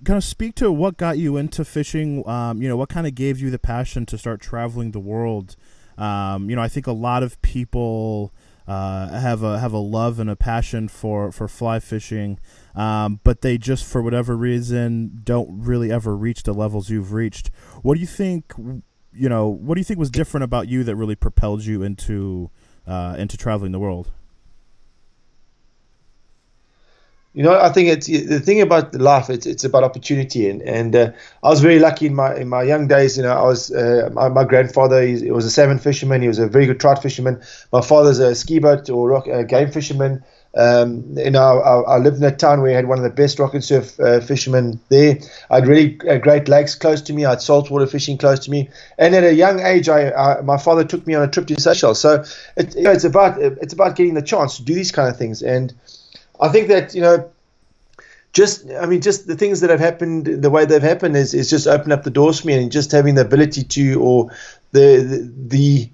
Kind 0.05 0.17
of 0.17 0.25
speak 0.25 0.55
to 0.57 0.71
what 0.71 0.97
got 0.97 1.19
you 1.19 1.37
into 1.37 1.65
fishing. 1.65 2.27
Um, 2.29 2.63
you 2.63 2.69
know, 2.69 2.77
what 2.77 2.89
kind 2.89 3.07
of 3.07 3.15
gave 3.15 3.41
you 3.41 3.51
the 3.51 3.59
passion 3.59 4.07
to 4.07 4.19
start 4.19 4.41
traveling 4.41 4.93
the 4.93 5.01
world. 5.01 5.57
Um, 5.99 6.49
you 6.49 6.57
know, 6.57 6.63
I 6.63 6.69
think 6.69 6.87
a 6.87 6.93
lot 6.93 7.23
of 7.23 7.41
people 7.43 8.33
uh, 8.67 9.09
have 9.09 9.43
a 9.43 9.59
have 9.59 9.73
a 9.73 9.79
love 9.79 10.21
and 10.21 10.31
a 10.31 10.37
passion 10.37 10.89
for 10.89 11.33
for 11.33 11.49
fly 11.49 11.81
fishing, 11.81 12.39
um, 12.75 13.21
but 13.25 13.41
they 13.41 13.59
just 13.59 13.85
for 13.85 14.01
whatever 14.01 14.37
reason 14.37 15.21
don't 15.25 15.63
really 15.63 15.91
ever 15.91 16.17
reach 16.17 16.45
the 16.45 16.55
levels 16.55 16.89
you've 16.89 17.13
reached. 17.13 17.51
What 17.83 17.95
do 17.95 18.01
you 18.01 18.07
think? 18.07 18.53
You 19.13 19.29
know, 19.29 19.49
what 19.49 19.75
do 19.75 19.81
you 19.81 19.85
think 19.85 19.99
was 19.99 20.11
different 20.11 20.45
about 20.45 20.69
you 20.69 20.85
that 20.85 20.95
really 20.95 21.17
propelled 21.17 21.65
you 21.65 21.83
into 21.83 22.51
uh, 22.87 23.17
into 23.19 23.37
traveling 23.37 23.73
the 23.73 23.81
world? 23.81 24.13
You 27.33 27.45
know, 27.45 27.57
I 27.57 27.69
think 27.69 27.89
it's 27.89 28.09
the 28.09 28.41
thing 28.41 28.61
about 28.61 28.93
life. 28.97 29.31
It's 29.31 29.47
it's 29.47 29.63
about 29.63 29.85
opportunity, 29.85 30.51
and 30.51 30.61
and 30.63 30.97
uh, 30.97 31.13
I 31.45 31.49
was 31.49 31.61
very 31.61 31.79
lucky 31.79 32.07
in 32.07 32.15
my 32.17 32.35
in 32.35 32.49
my 32.49 32.65
young 32.65 32.89
days. 32.89 33.17
You 33.17 33.23
know, 33.23 33.33
I 33.33 33.45
was 33.45 33.71
uh, 33.71 34.11
my, 34.13 34.29
my 34.29 34.43
grandfather. 34.43 35.01
He, 35.07 35.31
was 35.31 35.45
a 35.45 35.51
salmon 35.51 35.79
fisherman. 35.79 36.23
He 36.23 36.29
was 36.29 36.41
a 36.41 36.49
very 36.49 36.67
good 36.67 36.81
trout 36.81 37.01
fisherman. 37.01 37.41
My 37.73 37.83
father's 37.83 38.19
a 38.19 38.35
ski 38.35 38.59
boat 38.59 38.91
or 38.91 39.09
rock, 39.09 39.29
uh, 39.29 39.45
game 39.45 39.71
fisherman. 39.71 40.25
Um, 40.57 41.05
you 41.17 41.31
know, 41.31 41.61
I, 41.61 41.95
I, 41.95 41.99
lived 41.99 42.17
in 42.17 42.25
a 42.25 42.35
town 42.35 42.61
where 42.63 42.73
I 42.73 42.75
had 42.75 42.89
one 42.89 42.99
of 42.99 43.05
the 43.05 43.11
best 43.11 43.39
rock 43.39 43.55
and 43.55 43.63
surf 43.63 44.01
uh, 44.01 44.19
fishermen 44.19 44.81
there. 44.89 45.21
I 45.49 45.61
had 45.61 45.69
really 45.69 46.01
uh, 46.09 46.19
great 46.19 46.49
lakes 46.49 46.75
close 46.75 47.01
to 47.03 47.13
me. 47.13 47.25
I 47.25 47.31
had 47.31 47.43
saltwater 47.43 47.87
fishing 47.87 48.19
close 48.19 48.41
to 48.41 48.51
me, 48.51 48.71
and 48.99 49.15
at 49.15 49.23
a 49.23 49.33
young 49.33 49.61
age, 49.61 49.89
I, 49.89 50.11
I 50.11 50.41
my 50.41 50.59
father 50.59 50.83
took 50.83 51.07
me 51.07 51.15
on 51.15 51.23
a 51.23 51.29
trip 51.29 51.47
to 51.47 51.61
Seychelles. 51.61 52.01
So 52.01 52.25
it, 52.57 52.75
you 52.75 52.83
know, 52.83 52.91
it's 52.91 53.05
about 53.05 53.41
it's 53.41 53.73
about 53.73 53.95
getting 53.95 54.15
the 54.15 54.23
chance 54.23 54.57
to 54.57 54.65
do 54.65 54.75
these 54.75 54.91
kind 54.91 55.09
of 55.09 55.17
things 55.17 55.43
and 55.43 55.73
I 56.41 56.49
think 56.49 56.69
that 56.69 56.95
you 56.95 57.01
know, 57.01 57.31
just 58.33 58.69
I 58.71 58.87
mean, 58.87 59.01
just 59.01 59.27
the 59.27 59.37
things 59.37 59.61
that 59.61 59.71
have 59.71 59.81
happened, 59.81 60.27
the 60.27 60.51
way 60.51 60.65
they've 60.65 60.83
happened 60.83 61.17
is 61.17 61.35
is 61.35 61.51
just 61.51 61.67
open 61.67 61.93
up 61.93 62.05
the 62.05 62.11
doors 62.11 62.41
for 62.41 62.47
me, 62.47 62.55
and 62.55 62.73
just 62.73 62.93
having 62.93 63.15
the 63.15 63.23
ability 63.23 63.65
to, 63.65 64.01
or 64.01 64.31
the 64.73 65.03
the, 65.03 65.33
the 65.49 65.91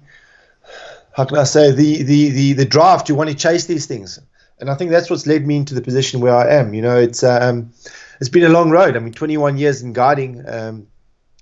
how 1.15 1.25
can 1.25 1.37
I 1.37 1.43
say 1.43 1.71
the, 1.71 2.03
the 2.03 2.29
the 2.29 2.53
the 2.53 2.65
drive 2.65 3.03
to 3.05 3.15
want 3.15 3.29
to 3.29 3.35
chase 3.35 3.65
these 3.65 3.85
things, 3.85 4.19
and 4.59 4.69
I 4.69 4.75
think 4.75 4.91
that's 4.91 5.09
what's 5.09 5.27
led 5.27 5.45
me 5.45 5.57
into 5.57 5.73
the 5.73 5.81
position 5.81 6.21
where 6.21 6.35
I 6.35 6.49
am. 6.53 6.73
You 6.73 6.81
know, 6.81 6.97
it's 6.97 7.23
um, 7.23 7.71
it's 8.19 8.29
been 8.29 8.43
a 8.43 8.49
long 8.49 8.69
road. 8.69 8.95
I 8.95 8.99
mean, 8.99 9.13
21 9.13 9.57
years 9.57 9.81
in 9.81 9.93
guiding. 9.93 10.47
Um, 10.47 10.87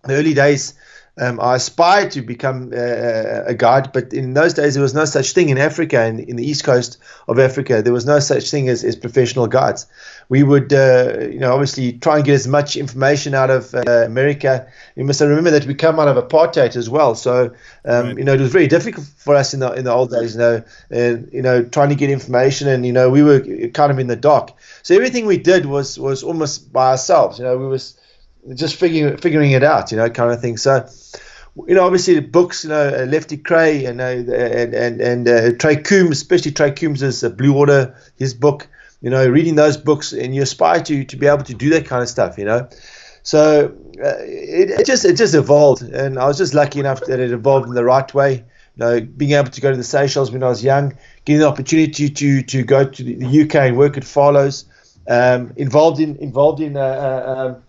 the 0.05 0.13
early 0.13 0.33
days 0.33 0.75
um, 1.17 1.39
I 1.39 1.55
aspired 1.55 2.11
to 2.11 2.21
become 2.21 2.73
uh, 2.73 3.43
a 3.45 3.53
guide, 3.53 3.93
but 3.93 4.13
in 4.13 4.33
those 4.33 4.53
days 4.53 4.73
there 4.73 4.83
was 4.83 4.93
no 4.93 5.05
such 5.05 5.31
thing 5.31 5.47
in 5.49 5.57
Africa 5.57 5.99
and 5.99 6.19
in, 6.19 6.31
in 6.31 6.35
the 6.35 6.45
east 6.45 6.65
coast 6.65 6.97
of 7.27 7.39
Africa. 7.39 7.81
There 7.81 7.93
was 7.93 8.05
no 8.05 8.19
such 8.19 8.51
thing 8.51 8.67
as, 8.67 8.83
as 8.83 8.97
professional 8.97 9.47
guides. 9.47 9.87
We 10.27 10.43
would, 10.43 10.73
uh, 10.73 11.19
you 11.31 11.39
know, 11.39 11.53
obviously 11.53 11.93
try 11.93 12.17
and 12.17 12.25
get 12.25 12.33
as 12.33 12.47
much 12.47 12.75
information 12.75 13.33
out 13.33 13.49
of 13.49 13.73
uh, 13.73 14.03
America. 14.05 14.67
You 14.95 15.05
must 15.05 15.21
remember 15.21 15.51
that 15.51 15.65
we 15.65 15.73
come 15.73 15.99
out 15.99 16.09
of 16.09 16.17
apartheid 16.17 16.75
as 16.75 16.89
well, 16.89 17.15
so 17.15 17.53
um, 17.85 18.07
right. 18.07 18.17
you 18.17 18.23
know 18.23 18.33
it 18.33 18.41
was 18.41 18.51
very 18.51 18.67
difficult 18.67 19.05
for 19.17 19.35
us 19.35 19.53
in 19.53 19.61
the 19.61 19.71
in 19.71 19.85
the 19.85 19.93
old 19.93 20.11
days. 20.11 20.33
You 20.33 20.39
know, 20.39 20.63
and 20.89 21.29
you 21.31 21.41
know 21.41 21.63
trying 21.63 21.89
to 21.89 21.95
get 21.95 22.09
information, 22.09 22.67
and 22.67 22.85
you 22.85 22.91
know 22.91 23.09
we 23.09 23.23
were 23.23 23.39
kind 23.69 23.91
of 23.91 23.99
in 23.99 24.07
the 24.07 24.15
dark. 24.15 24.51
so 24.83 24.95
everything 24.95 25.25
we 25.25 25.37
did 25.37 25.65
was 25.65 25.97
was 25.97 26.23
almost 26.23 26.73
by 26.73 26.91
ourselves. 26.91 27.39
You 27.39 27.45
know, 27.45 27.57
we 27.57 27.67
was 27.67 27.97
just 28.53 28.75
figuring 28.75 29.17
figuring 29.17 29.51
it 29.51 29.63
out. 29.63 29.91
You 29.91 29.97
know, 29.97 30.09
kind 30.09 30.31
of 30.31 30.41
thing. 30.41 30.57
So 30.57 30.87
you 31.67 31.75
know, 31.75 31.85
obviously 31.85 32.15
the 32.15 32.21
books, 32.21 32.63
you 32.63 32.69
know, 32.69 32.87
uh, 32.87 33.05
Lefty 33.05 33.37
Kreh 33.37 33.87
and 33.87 34.01
uh, 34.01 34.33
and 34.33 34.73
and 34.73 35.01
and 35.01 35.27
uh, 35.27 35.51
Trey 35.57 35.77
Combs, 35.77 36.17
especially 36.17 36.51
Trey 36.51 36.71
Combs' 36.71 37.23
uh, 37.23 37.29
Blue 37.29 37.53
Water, 37.53 37.95
his 38.17 38.33
book. 38.33 38.67
You 39.01 39.11
know, 39.11 39.27
reading 39.27 39.55
those 39.55 39.77
books, 39.77 40.13
and 40.13 40.33
you 40.35 40.41
aspire 40.41 40.81
to 40.83 41.03
to 41.03 41.15
be 41.15 41.27
able 41.27 41.43
to 41.43 41.53
do 41.53 41.69
that 41.69 41.85
kind 41.85 42.01
of 42.01 42.09
stuff. 42.09 42.37
You 42.37 42.45
know, 42.45 42.69
so 43.23 43.75
uh, 44.03 44.17
it, 44.19 44.71
it 44.71 44.85
just 44.85 45.05
it 45.05 45.15
just 45.15 45.33
evolved, 45.33 45.81
and 45.83 46.17
I 46.17 46.25
was 46.25 46.37
just 46.37 46.53
lucky 46.53 46.79
enough 46.79 47.01
that 47.05 47.19
it 47.19 47.31
evolved 47.31 47.67
in 47.67 47.75
the 47.75 47.83
right 47.83 48.11
way. 48.13 48.33
You 48.33 48.43
know, 48.77 49.01
being 49.01 49.31
able 49.31 49.51
to 49.51 49.61
go 49.61 49.71
to 49.71 49.77
the 49.77 49.83
Seychelles 49.83 50.31
when 50.31 50.43
I 50.43 50.49
was 50.49 50.63
young, 50.63 50.97
getting 51.23 51.39
the 51.41 51.47
opportunity 51.47 52.09
to 52.09 52.41
to 52.41 52.63
go 52.63 52.83
to 52.83 53.03
the 53.03 53.41
UK 53.43 53.55
and 53.55 53.77
work 53.77 53.95
at 53.95 54.03
Farlow's, 54.03 54.65
um, 55.07 55.53
involved 55.55 55.99
in 55.99 56.17
involved 56.17 56.61
in 56.61 56.75
uh, 56.75 56.79
uh, 56.79 57.33
um, 57.37 57.63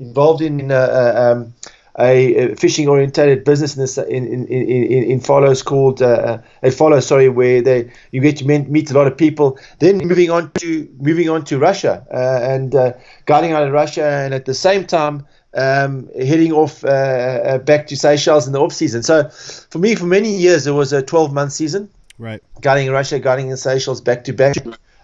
involved 0.00 0.42
in 0.42 0.72
uh, 0.72 0.74
uh 0.74 1.32
um, 1.32 1.54
a, 1.98 2.54
fishing 2.54 2.88
orientated 2.88 3.44
business 3.44 3.76
in, 3.76 3.80
this, 3.82 3.98
in, 3.98 4.26
in, 4.26 4.46
in, 4.46 5.04
in 5.04 5.20
Farlow's 5.20 5.62
called 5.62 6.02
uh, 6.02 6.38
at 6.62 6.74
Farlow, 6.74 7.00
sorry, 7.00 7.28
where 7.28 7.60
they 7.62 7.90
you 8.10 8.20
get 8.20 8.36
to 8.38 8.46
meet 8.46 8.90
a 8.90 8.94
lot 8.94 9.06
of 9.06 9.16
people. 9.16 9.58
Then 9.78 9.98
moving 9.98 10.30
on 10.30 10.50
to 10.60 10.88
moving 10.98 11.28
on 11.28 11.44
to 11.44 11.58
Russia 11.58 12.06
uh, 12.12 12.40
and 12.42 12.74
uh, 12.74 12.92
guiding 13.26 13.52
out 13.52 13.66
of 13.66 13.72
Russia, 13.72 14.04
and 14.04 14.34
at 14.34 14.46
the 14.46 14.54
same 14.54 14.86
time 14.86 15.26
um, 15.54 16.08
heading 16.16 16.52
off 16.52 16.84
uh, 16.84 16.88
uh, 16.88 17.58
back 17.58 17.86
to 17.88 17.96
Seychelles 17.96 18.46
in 18.46 18.52
the 18.52 18.60
off 18.60 18.72
season. 18.72 19.02
So 19.02 19.28
for 19.28 19.78
me, 19.78 19.94
for 19.94 20.06
many 20.06 20.34
years, 20.34 20.66
it 20.66 20.72
was 20.72 20.92
a 20.92 21.02
12 21.02 21.32
month 21.32 21.52
season. 21.52 21.90
Right. 22.18 22.42
Guiding 22.60 22.88
in 22.88 22.92
Russia, 22.92 23.18
guiding 23.18 23.48
in 23.48 23.56
Seychelles, 23.56 24.00
back 24.00 24.24
to 24.24 24.32
back. 24.32 24.56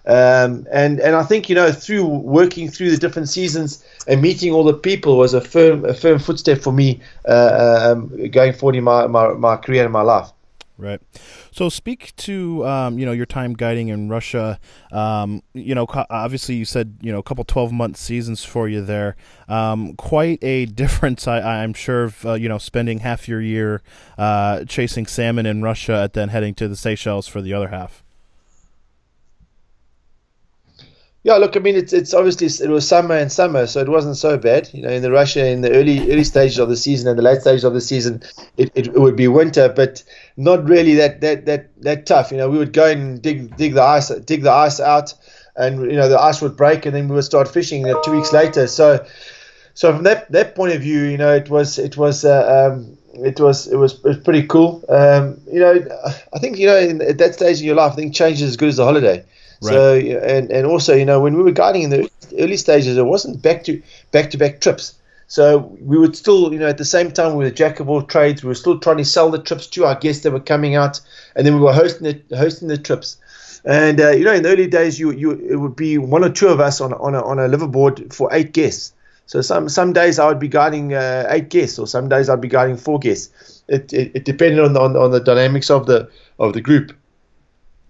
Um, 0.07 0.67
and 0.71 1.01
and 1.01 1.17
I 1.17 1.25
think 1.25 1.49
you 1.49 1.55
know 1.55 1.73
through 1.73 2.07
working 2.07 2.71
through 2.71 2.91
the 2.91 2.97
different 2.97 3.29
seasons 3.29 3.85
and 4.07 4.23
meeting 4.23 4.53
all 4.53 4.63
the 4.63 4.73
people 4.73 5.19
was 5.19 5.35
a 5.35 5.41
firm 5.41 5.85
a 5.85 5.95
firm 5.95 6.21
footstep 6.21 6.59
for 6.59 6.73
me 6.73 7.01
uh, 7.29 7.95
um, 7.97 8.31
going 8.31 8.53
forward 8.53 8.77
in 8.77 8.85
my, 8.85 9.09
my, 9.09 9.33
my 9.33 9.57
career 9.57 9.83
and 9.83 9.93
my 9.93 10.03
life. 10.03 10.31
Right. 10.79 11.01
So 11.53 11.71
speak 11.71 12.15
to 12.17 12.67
um, 12.67 12.99
you 12.99 13.07
know 13.07 13.13
your 13.13 13.27
time 13.27 13.55
guiding 13.55 13.89
in 13.89 14.11
Russia. 14.11 14.61
Um, 14.93 15.43
you 15.55 15.75
know, 15.75 15.87
obviously 16.11 16.55
you 16.55 16.67
said 16.67 16.99
you 17.01 17.11
know 17.11 17.19
a 17.19 17.23
couple 17.23 17.45
twelve 17.45 17.73
month 17.73 17.97
seasons 17.97 18.45
for 18.45 18.69
you 18.69 18.83
there. 18.83 19.17
Um, 19.49 19.95
quite 19.95 20.39
a 20.45 20.67
difference, 20.67 21.27
I, 21.27 21.65
am 21.65 21.73
sure. 21.73 22.05
Of, 22.05 22.27
uh, 22.27 22.35
you 22.35 22.49
know, 22.49 22.59
spending 22.59 22.99
half 22.99 23.27
your 23.27 23.41
year 23.41 23.83
uh, 24.19 24.65
chasing 24.67 25.07
salmon 25.07 25.47
in 25.47 25.63
Russia 25.63 26.03
and 26.03 26.13
then 26.13 26.29
heading 26.29 26.55
to 26.57 26.69
the 26.69 26.77
Seychelles 26.77 27.27
for 27.27 27.41
the 27.41 27.55
other 27.55 27.69
half. 27.69 28.05
Yeah, 31.26 31.38
look, 31.38 31.56
I 31.56 31.59
mean, 31.59 31.75
it's 31.75 31.92
it's 31.92 32.14
obviously 32.14 32.47
it 32.64 32.71
was 32.71 32.87
summer 32.87 33.16
and 33.16 33.33
summer, 33.33 33.66
so 33.66 33.80
it 33.80 33.88
wasn't 33.88 34.16
so 34.16 34.38
bad. 34.38 34.71
You 34.73 34.83
know, 34.83 34.90
in 34.90 35.02
the 35.02 35.11
Russia 35.11 35.45
in 35.45 35.61
the 35.61 35.73
early 35.73 35.99
early 36.12 36.23
stages 36.23 36.61
of 36.61 36.68
the 36.68 36.76
season 36.76 37.09
and 37.09 37.18
the 37.18 37.23
late 37.23 37.40
stages 37.40 37.64
of 37.64 37.75
the 37.75 37.80
season, 37.80 38.23
it, 38.56 38.71
it, 38.76 38.87
it, 38.87 38.95
would 38.95 39.16
be 39.16 39.26
winter, 39.26 39.68
but 39.68 40.04
not 40.37 40.68
really 40.68 40.95
that 40.95 41.23
that 41.23 41.47
that 41.47 41.83
that 41.83 42.06
tough. 42.06 42.30
You 42.30 42.37
know, 42.37 42.49
we 42.49 42.59
would 42.59 42.73
go 42.73 42.87
and 42.88 43.21
dig 43.21 43.56
dig 43.56 43.75
the 43.75 43.83
ice 43.83 44.09
dig 44.11 44.45
the 44.45 44.52
ice 44.52 44.78
out, 44.78 45.14
and 45.56 45.80
you 45.80 45.97
know 45.97 46.09
the 46.09 46.16
ice 46.16 46.40
would 46.42 46.56
break, 46.56 46.87
and 46.87 46.95
then 46.95 47.09
we 47.09 47.16
would 47.16 47.25
start 47.25 47.49
fishing 47.49 47.80
you 47.80 47.92
know, 47.92 48.02
two 48.02 48.12
weeks 48.12 48.33
later. 48.33 48.68
So, 48.68 49.04
so 49.75 49.95
from 49.95 50.04
that 50.04 50.30
that 50.30 50.54
point 50.54 50.75
of 50.75 50.83
view, 50.83 51.02
you 51.06 51.18
know, 51.18 51.35
it 51.35 51.50
was 51.50 51.76
it 51.80 51.97
was. 51.97 52.25
Uh, 52.25 52.71
um, 52.71 52.97
it 53.18 53.40
was 53.40 53.66
it 53.66 53.76
was 53.76 53.95
it 53.95 54.04
was 54.04 54.18
pretty 54.18 54.47
cool. 54.47 54.85
Um, 54.88 55.40
you 55.50 55.59
know, 55.59 55.75
I 56.35 56.38
think 56.38 56.56
you 56.56 56.68
know 56.68 56.78
in, 56.78 57.02
at 57.02 57.18
that 57.18 57.35
stage 57.35 57.59
in 57.59 57.66
your 57.66 57.75
life, 57.75 57.95
I 57.95 57.97
think 57.97 58.14
change 58.14 58.42
is 58.42 58.50
as 58.50 58.56
good 58.56 58.68
as 58.68 58.78
a 58.78 58.85
holiday. 58.85 59.25
Right. 59.63 59.73
So 59.73 59.95
and 59.95 60.51
and 60.51 60.67
also 60.67 60.95
you 60.95 61.05
know 61.05 61.21
when 61.21 61.37
we 61.37 61.43
were 61.43 61.53
guiding 61.53 61.83
in 61.83 61.91
the 61.91 62.11
early 62.39 62.57
stages, 62.57 62.97
it 62.97 63.05
wasn't 63.05 63.43
back 63.43 63.65
to 63.65 63.83
back 64.13 64.31
to 64.31 64.39
back 64.39 64.61
trips. 64.61 64.95
So 65.29 65.77
we 65.81 65.99
would 65.99 66.17
still, 66.17 66.53
you 66.53 66.59
know, 66.59 66.69
at 66.69 66.79
the 66.79 66.85
same 66.85 67.11
time 67.11 67.35
we 67.35 67.45
were 67.45 67.51
jack 67.51 67.81
of 67.81 67.89
all 67.89 68.03
trades. 68.03 68.45
We 68.45 68.49
were 68.49 68.55
still 68.55 68.79
trying 68.79 68.99
to 68.99 69.05
sell 69.05 69.31
the 69.31 69.43
trips 69.43 69.67
to 69.69 69.85
our 69.85 69.97
guests 69.97 70.23
that 70.23 70.31
were 70.31 70.41
coming 70.41 70.77
out, 70.77 71.01
and 71.35 71.45
then 71.47 71.55
we 71.55 71.61
were 71.61 71.73
hosting 71.73 72.23
the 72.29 72.37
hosting 72.37 72.69
the 72.69 72.79
trips. 72.79 73.17
And 73.65 74.01
uh, 74.01 74.11
you 74.11 74.25
know, 74.25 74.33
in 74.33 74.45
the 74.45 74.51
early 74.51 74.69
days, 74.69 75.01
you 75.01 75.11
you 75.11 75.33
it 75.33 75.57
would 75.57 75.75
be 75.75 75.99
one 75.99 76.23
or 76.23 76.31
two 76.31 76.49
of 76.49 76.61
us 76.61 76.81
on 76.81 76.93
on 76.93 77.15
a, 77.15 77.25
on 77.25 77.39
a 77.39 77.49
liveaboard 77.49 78.13
for 78.15 78.29
eight 78.33 78.53
guests. 78.53 78.93
So 79.27 79.41
some 79.41 79.69
some 79.69 79.93
days 79.93 80.21
I 80.21 80.29
would 80.29 80.39
be 80.39 80.49
guiding 80.49 80.95
uh, 80.95 81.27
eight 81.29 81.49
guests, 81.49 81.79
or 81.79 81.89
some 81.89 82.09
days 82.09 82.29
I'd 82.29 82.41
be 82.41 82.49
guiding 82.49 82.77
four 82.77 83.01
guests. 83.01 83.63
It, 83.67 83.93
it, 83.93 84.13
it 84.15 84.25
depended 84.25 84.61
on, 84.61 84.77
on 84.77 84.97
on 84.97 85.11
the 85.11 85.19
dynamics 85.19 85.71
of 85.71 85.87
the 85.87 86.09
of 86.39 86.53
the 86.53 86.61
group. 86.61 86.93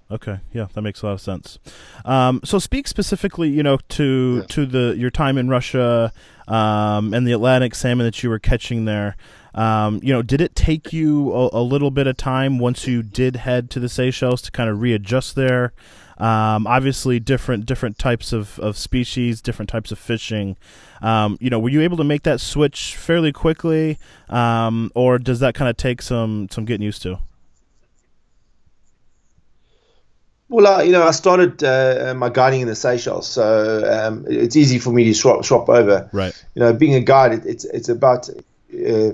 Okay, 0.08 0.38
yeah, 0.52 0.66
that 0.72 0.82
makes 0.82 1.02
a 1.02 1.06
lot 1.06 1.12
of 1.12 1.20
sense. 1.20 1.58
Um, 2.04 2.40
so, 2.44 2.60
speak 2.60 2.86
specifically, 2.86 3.48
you 3.48 3.64
know, 3.64 3.78
to 3.90 4.38
yeah. 4.38 4.46
to 4.54 4.66
the 4.66 4.94
your 4.96 5.10
time 5.10 5.36
in 5.36 5.48
Russia 5.48 6.12
um, 6.46 7.12
and 7.12 7.26
the 7.26 7.32
Atlantic 7.32 7.75
salmon 7.75 8.06
that 8.06 8.22
you 8.22 8.30
were 8.30 8.38
catching 8.38 8.84
there. 8.84 9.16
Um, 9.54 10.00
you 10.02 10.12
know, 10.12 10.22
did 10.22 10.40
it 10.40 10.54
take 10.54 10.92
you 10.92 11.32
a, 11.32 11.48
a, 11.54 11.62
little 11.62 11.90
bit 11.90 12.06
of 12.06 12.18
time 12.18 12.58
once 12.58 12.86
you 12.86 13.02
did 13.02 13.36
head 13.36 13.70
to 13.70 13.80
the 13.80 13.88
Seychelles 13.88 14.42
to 14.42 14.50
kind 14.50 14.68
of 14.68 14.82
readjust 14.82 15.34
there? 15.34 15.72
Um, 16.18 16.66
obviously, 16.66 17.18
different 17.18 17.66
different 17.66 17.98
types 17.98 18.32
of, 18.32 18.60
of 18.60 18.76
species, 18.76 19.40
different 19.40 19.68
types 19.68 19.90
of 19.90 19.98
fishing. 19.98 20.56
Um, 21.02 21.36
you 21.40 21.50
know, 21.50 21.58
were 21.58 21.70
you 21.70 21.80
able 21.80 21.96
to 21.96 22.04
make 22.04 22.22
that 22.22 22.40
switch 22.40 22.96
fairly 22.96 23.32
quickly, 23.32 23.98
um, 24.28 24.92
or 24.94 25.18
does 25.18 25.40
that 25.40 25.54
kind 25.54 25.68
of 25.68 25.76
take 25.76 26.00
some 26.00 26.48
some 26.50 26.64
getting 26.64 26.84
used 26.84 27.02
to? 27.02 27.18
Well, 30.48 30.66
uh, 30.66 30.82
you 30.82 30.92
know, 30.92 31.02
I 31.02 31.10
started 31.10 31.62
uh, 31.64 32.14
my 32.16 32.28
guiding 32.28 32.60
in 32.60 32.68
the 32.68 32.76
Seychelles, 32.76 33.26
so 33.26 33.82
um, 33.84 34.24
it's 34.28 34.54
easy 34.54 34.78
for 34.78 34.90
me 34.90 35.04
to 35.04 35.14
swap, 35.14 35.44
swap 35.44 35.68
over. 35.68 36.08
Right. 36.12 36.32
You 36.54 36.60
know, 36.60 36.72
being 36.72 36.94
a 36.94 37.00
guide, 37.00 37.32
it, 37.32 37.46
it's 37.46 37.64
it's 37.64 37.88
about 37.88 38.28
uh, 38.30 39.12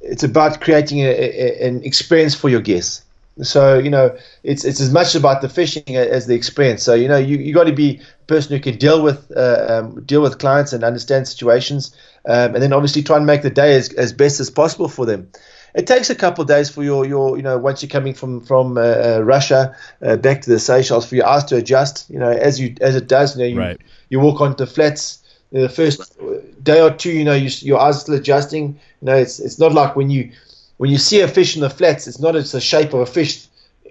it's 0.00 0.22
about 0.22 0.60
creating 0.62 1.00
a, 1.00 1.10
a, 1.10 1.68
an 1.68 1.84
experience 1.84 2.34
for 2.34 2.48
your 2.48 2.62
guests. 2.62 3.02
So 3.42 3.78
you 3.78 3.90
know, 3.90 4.16
it's 4.44 4.64
it's 4.64 4.80
as 4.80 4.90
much 4.90 5.14
about 5.14 5.42
the 5.42 5.48
fishing 5.50 5.96
as 5.96 6.26
the 6.26 6.34
experience. 6.34 6.82
So 6.82 6.94
you 6.94 7.08
know, 7.08 7.18
you 7.18 7.36
you 7.36 7.52
got 7.52 7.64
to 7.64 7.72
be 7.72 8.00
a 8.00 8.24
person 8.26 8.56
who 8.56 8.62
can 8.62 8.78
deal 8.78 9.02
with 9.02 9.30
uh, 9.36 9.66
um, 9.68 10.02
deal 10.04 10.22
with 10.22 10.38
clients 10.38 10.72
and 10.72 10.84
understand 10.84 11.28
situations, 11.28 11.94
um, 12.26 12.54
and 12.54 12.62
then 12.62 12.72
obviously 12.72 13.02
try 13.02 13.18
and 13.18 13.26
make 13.26 13.42
the 13.42 13.50
day 13.50 13.76
as, 13.76 13.92
as 13.94 14.14
best 14.14 14.40
as 14.40 14.48
possible 14.48 14.88
for 14.88 15.04
them 15.04 15.28
it 15.74 15.86
takes 15.86 16.10
a 16.10 16.14
couple 16.14 16.42
of 16.42 16.48
days 16.48 16.68
for 16.68 16.82
your, 16.82 17.06
your 17.06 17.36
you 17.36 17.42
know 17.42 17.58
once 17.58 17.82
you're 17.82 17.90
coming 17.90 18.14
from 18.14 18.40
from 18.40 18.76
uh, 18.76 18.80
uh, 18.80 19.20
Russia 19.24 19.74
uh, 20.02 20.16
back 20.16 20.42
to 20.42 20.50
the 20.50 20.58
Seychelles 20.58 21.06
for 21.06 21.16
your 21.16 21.26
eyes 21.26 21.44
to 21.44 21.56
adjust. 21.56 22.08
You 22.10 22.18
know 22.18 22.30
as 22.30 22.60
you 22.60 22.74
as 22.80 22.94
it 22.96 23.08
does. 23.08 23.36
You 23.36 23.42
know 23.42 23.48
you, 23.48 23.58
right. 23.58 23.80
you 24.08 24.20
walk 24.20 24.40
onto 24.40 24.66
flats. 24.66 25.18
You 25.50 25.58
know, 25.58 25.66
the 25.66 25.72
first 25.72 26.16
day 26.62 26.80
or 26.80 26.90
two, 26.90 27.12
you 27.12 27.24
know 27.24 27.34
you, 27.34 27.50
your 27.60 27.80
eyes 27.80 27.96
are 27.96 28.00
still 28.00 28.14
adjusting. 28.14 28.78
You 29.00 29.06
know 29.06 29.16
it's 29.16 29.40
it's 29.40 29.58
not 29.58 29.72
like 29.72 29.96
when 29.96 30.10
you 30.10 30.30
when 30.76 30.90
you 30.90 30.98
see 30.98 31.20
a 31.20 31.28
fish 31.28 31.56
in 31.56 31.62
the 31.62 31.70
flats. 31.70 32.06
It's 32.06 32.20
not 32.20 32.36
it's 32.36 32.52
the 32.52 32.60
shape 32.60 32.92
of 32.92 33.00
a 33.00 33.06
fish 33.06 33.46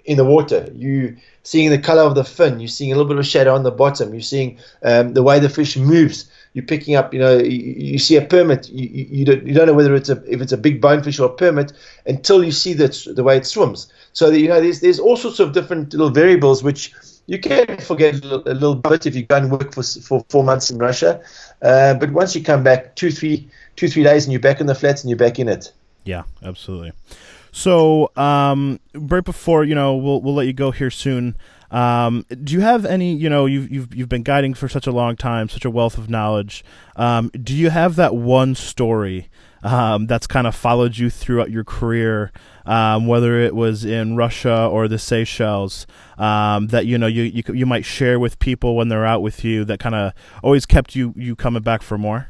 in 0.05 0.17
the 0.17 0.25
water. 0.25 0.69
You 0.73 1.17
seeing 1.43 1.69
the 1.69 1.79
color 1.79 2.03
of 2.03 2.15
the 2.15 2.23
fin. 2.23 2.59
You're 2.59 2.67
seeing 2.67 2.91
a 2.91 2.95
little 2.95 3.09
bit 3.09 3.17
of 3.17 3.25
shadow 3.25 3.55
on 3.55 3.63
the 3.63 3.71
bottom. 3.71 4.13
You're 4.13 4.21
seeing 4.21 4.59
um, 4.83 5.13
the 5.13 5.23
way 5.23 5.39
the 5.39 5.49
fish 5.49 5.77
moves 5.77 6.29
you're 6.53 6.65
picking 6.65 6.95
up, 6.95 7.13
you 7.13 7.19
know, 7.19 7.37
you, 7.37 7.73
you 7.93 7.99
see 7.99 8.17
a 8.17 8.25
permit, 8.25 8.69
you, 8.69 8.87
you, 8.87 9.25
don't, 9.25 9.47
you 9.47 9.53
don't 9.53 9.67
know 9.67 9.73
whether 9.73 9.95
it's 9.95 10.09
a 10.09 10.21
if 10.31 10.41
it's 10.41 10.51
a 10.51 10.57
big 10.57 10.81
bonefish 10.81 11.19
or 11.19 11.29
a 11.29 11.33
permit 11.33 11.71
until 12.05 12.43
you 12.43 12.51
see 12.51 12.73
that 12.73 13.05
the 13.15 13.23
way 13.23 13.37
it 13.37 13.45
swims. 13.45 13.91
So 14.13 14.29
you 14.29 14.49
know, 14.49 14.59
there's 14.59 14.81
there's 14.81 14.99
all 14.99 15.15
sorts 15.15 15.39
of 15.39 15.53
different 15.53 15.93
little 15.93 16.09
variables 16.09 16.63
which 16.63 16.93
you 17.27 17.39
can 17.39 17.77
forget 17.77 18.15
a 18.15 18.17
little, 18.17 18.43
a 18.45 18.53
little 18.53 18.75
bit 18.75 19.05
if 19.05 19.15
you 19.15 19.23
go 19.23 19.37
and 19.37 19.51
work 19.51 19.73
for 19.73 19.83
for 19.83 20.25
four 20.29 20.43
months 20.43 20.69
in 20.69 20.77
Russia, 20.77 21.21
uh, 21.61 21.93
but 21.93 22.11
once 22.11 22.35
you 22.35 22.43
come 22.43 22.63
back 22.63 22.95
two 22.95 23.11
three 23.11 23.47
two 23.77 23.87
three 23.87 24.03
days 24.03 24.25
and 24.25 24.33
you're 24.33 24.41
back 24.41 24.59
in 24.59 24.67
the 24.67 24.75
flats 24.75 25.03
and 25.03 25.09
you're 25.09 25.17
back 25.17 25.39
in 25.39 25.47
it. 25.47 25.71
Yeah, 26.03 26.23
absolutely. 26.43 26.91
So, 27.53 28.11
um, 28.15 28.79
right 28.93 29.23
before 29.23 29.63
you 29.63 29.75
know, 29.75 29.95
we'll 29.95 30.21
we'll 30.21 30.35
let 30.35 30.47
you 30.47 30.53
go 30.53 30.71
here 30.71 30.91
soon. 30.91 31.35
Um, 31.71 32.25
do 32.43 32.53
you 32.53 32.59
have 32.59 32.85
any? 32.85 33.15
You 33.15 33.29
know, 33.29 33.45
you've 33.45 33.71
you've 33.71 33.95
you've 33.95 34.09
been 34.09 34.23
guiding 34.23 34.53
for 34.53 34.67
such 34.67 34.87
a 34.87 34.91
long 34.91 35.15
time, 35.15 35.47
such 35.49 35.65
a 35.65 35.69
wealth 35.69 35.97
of 35.97 36.09
knowledge. 36.09 36.63
Um, 36.97 37.29
do 37.29 37.55
you 37.55 37.69
have 37.69 37.95
that 37.95 38.13
one 38.13 38.55
story 38.55 39.29
um, 39.63 40.07
that's 40.07 40.27
kind 40.27 40.47
of 40.47 40.55
followed 40.55 40.97
you 40.97 41.09
throughout 41.09 41.51
your 41.51 41.63
career, 41.63 42.31
um, 42.65 43.07
whether 43.07 43.39
it 43.39 43.55
was 43.55 43.85
in 43.85 44.15
Russia 44.15 44.67
or 44.67 44.87
the 44.87 44.97
Seychelles, 44.97 45.85
um, 46.17 46.67
that 46.67 46.85
you 46.85 46.97
know 46.97 47.07
you, 47.07 47.23
you 47.23 47.43
you 47.53 47.65
might 47.65 47.85
share 47.85 48.19
with 48.19 48.39
people 48.39 48.75
when 48.75 48.89
they're 48.89 49.05
out 49.05 49.21
with 49.21 49.43
you 49.43 49.63
that 49.65 49.79
kind 49.79 49.95
of 49.95 50.13
always 50.43 50.65
kept 50.65 50.95
you 50.95 51.13
you 51.15 51.35
coming 51.35 51.61
back 51.61 51.81
for 51.81 51.97
more? 51.97 52.29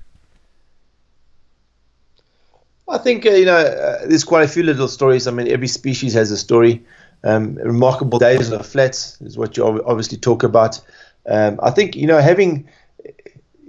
I 2.88 2.98
think 2.98 3.26
uh, 3.26 3.32
you 3.32 3.46
know 3.46 3.56
uh, 3.56 4.06
there's 4.06 4.26
quite 4.26 4.44
a 4.44 4.48
few 4.48 4.64
little 4.64 4.88
stories. 4.88 5.26
I 5.26 5.32
mean, 5.32 5.48
every 5.48 5.68
species 5.68 6.14
has 6.14 6.32
a 6.32 6.38
story. 6.38 6.84
Um, 7.24 7.56
remarkable 7.56 8.18
days 8.18 8.52
on 8.52 8.58
the 8.58 8.64
flats 8.64 9.22
is 9.22 9.38
what 9.38 9.56
you 9.56 9.64
obviously 9.86 10.18
talk 10.18 10.44
about. 10.44 10.82
Um, 11.28 11.60
I 11.62 11.70
think 11.70 11.96
you 11.96 12.08
know 12.08 12.20
having 12.20 12.68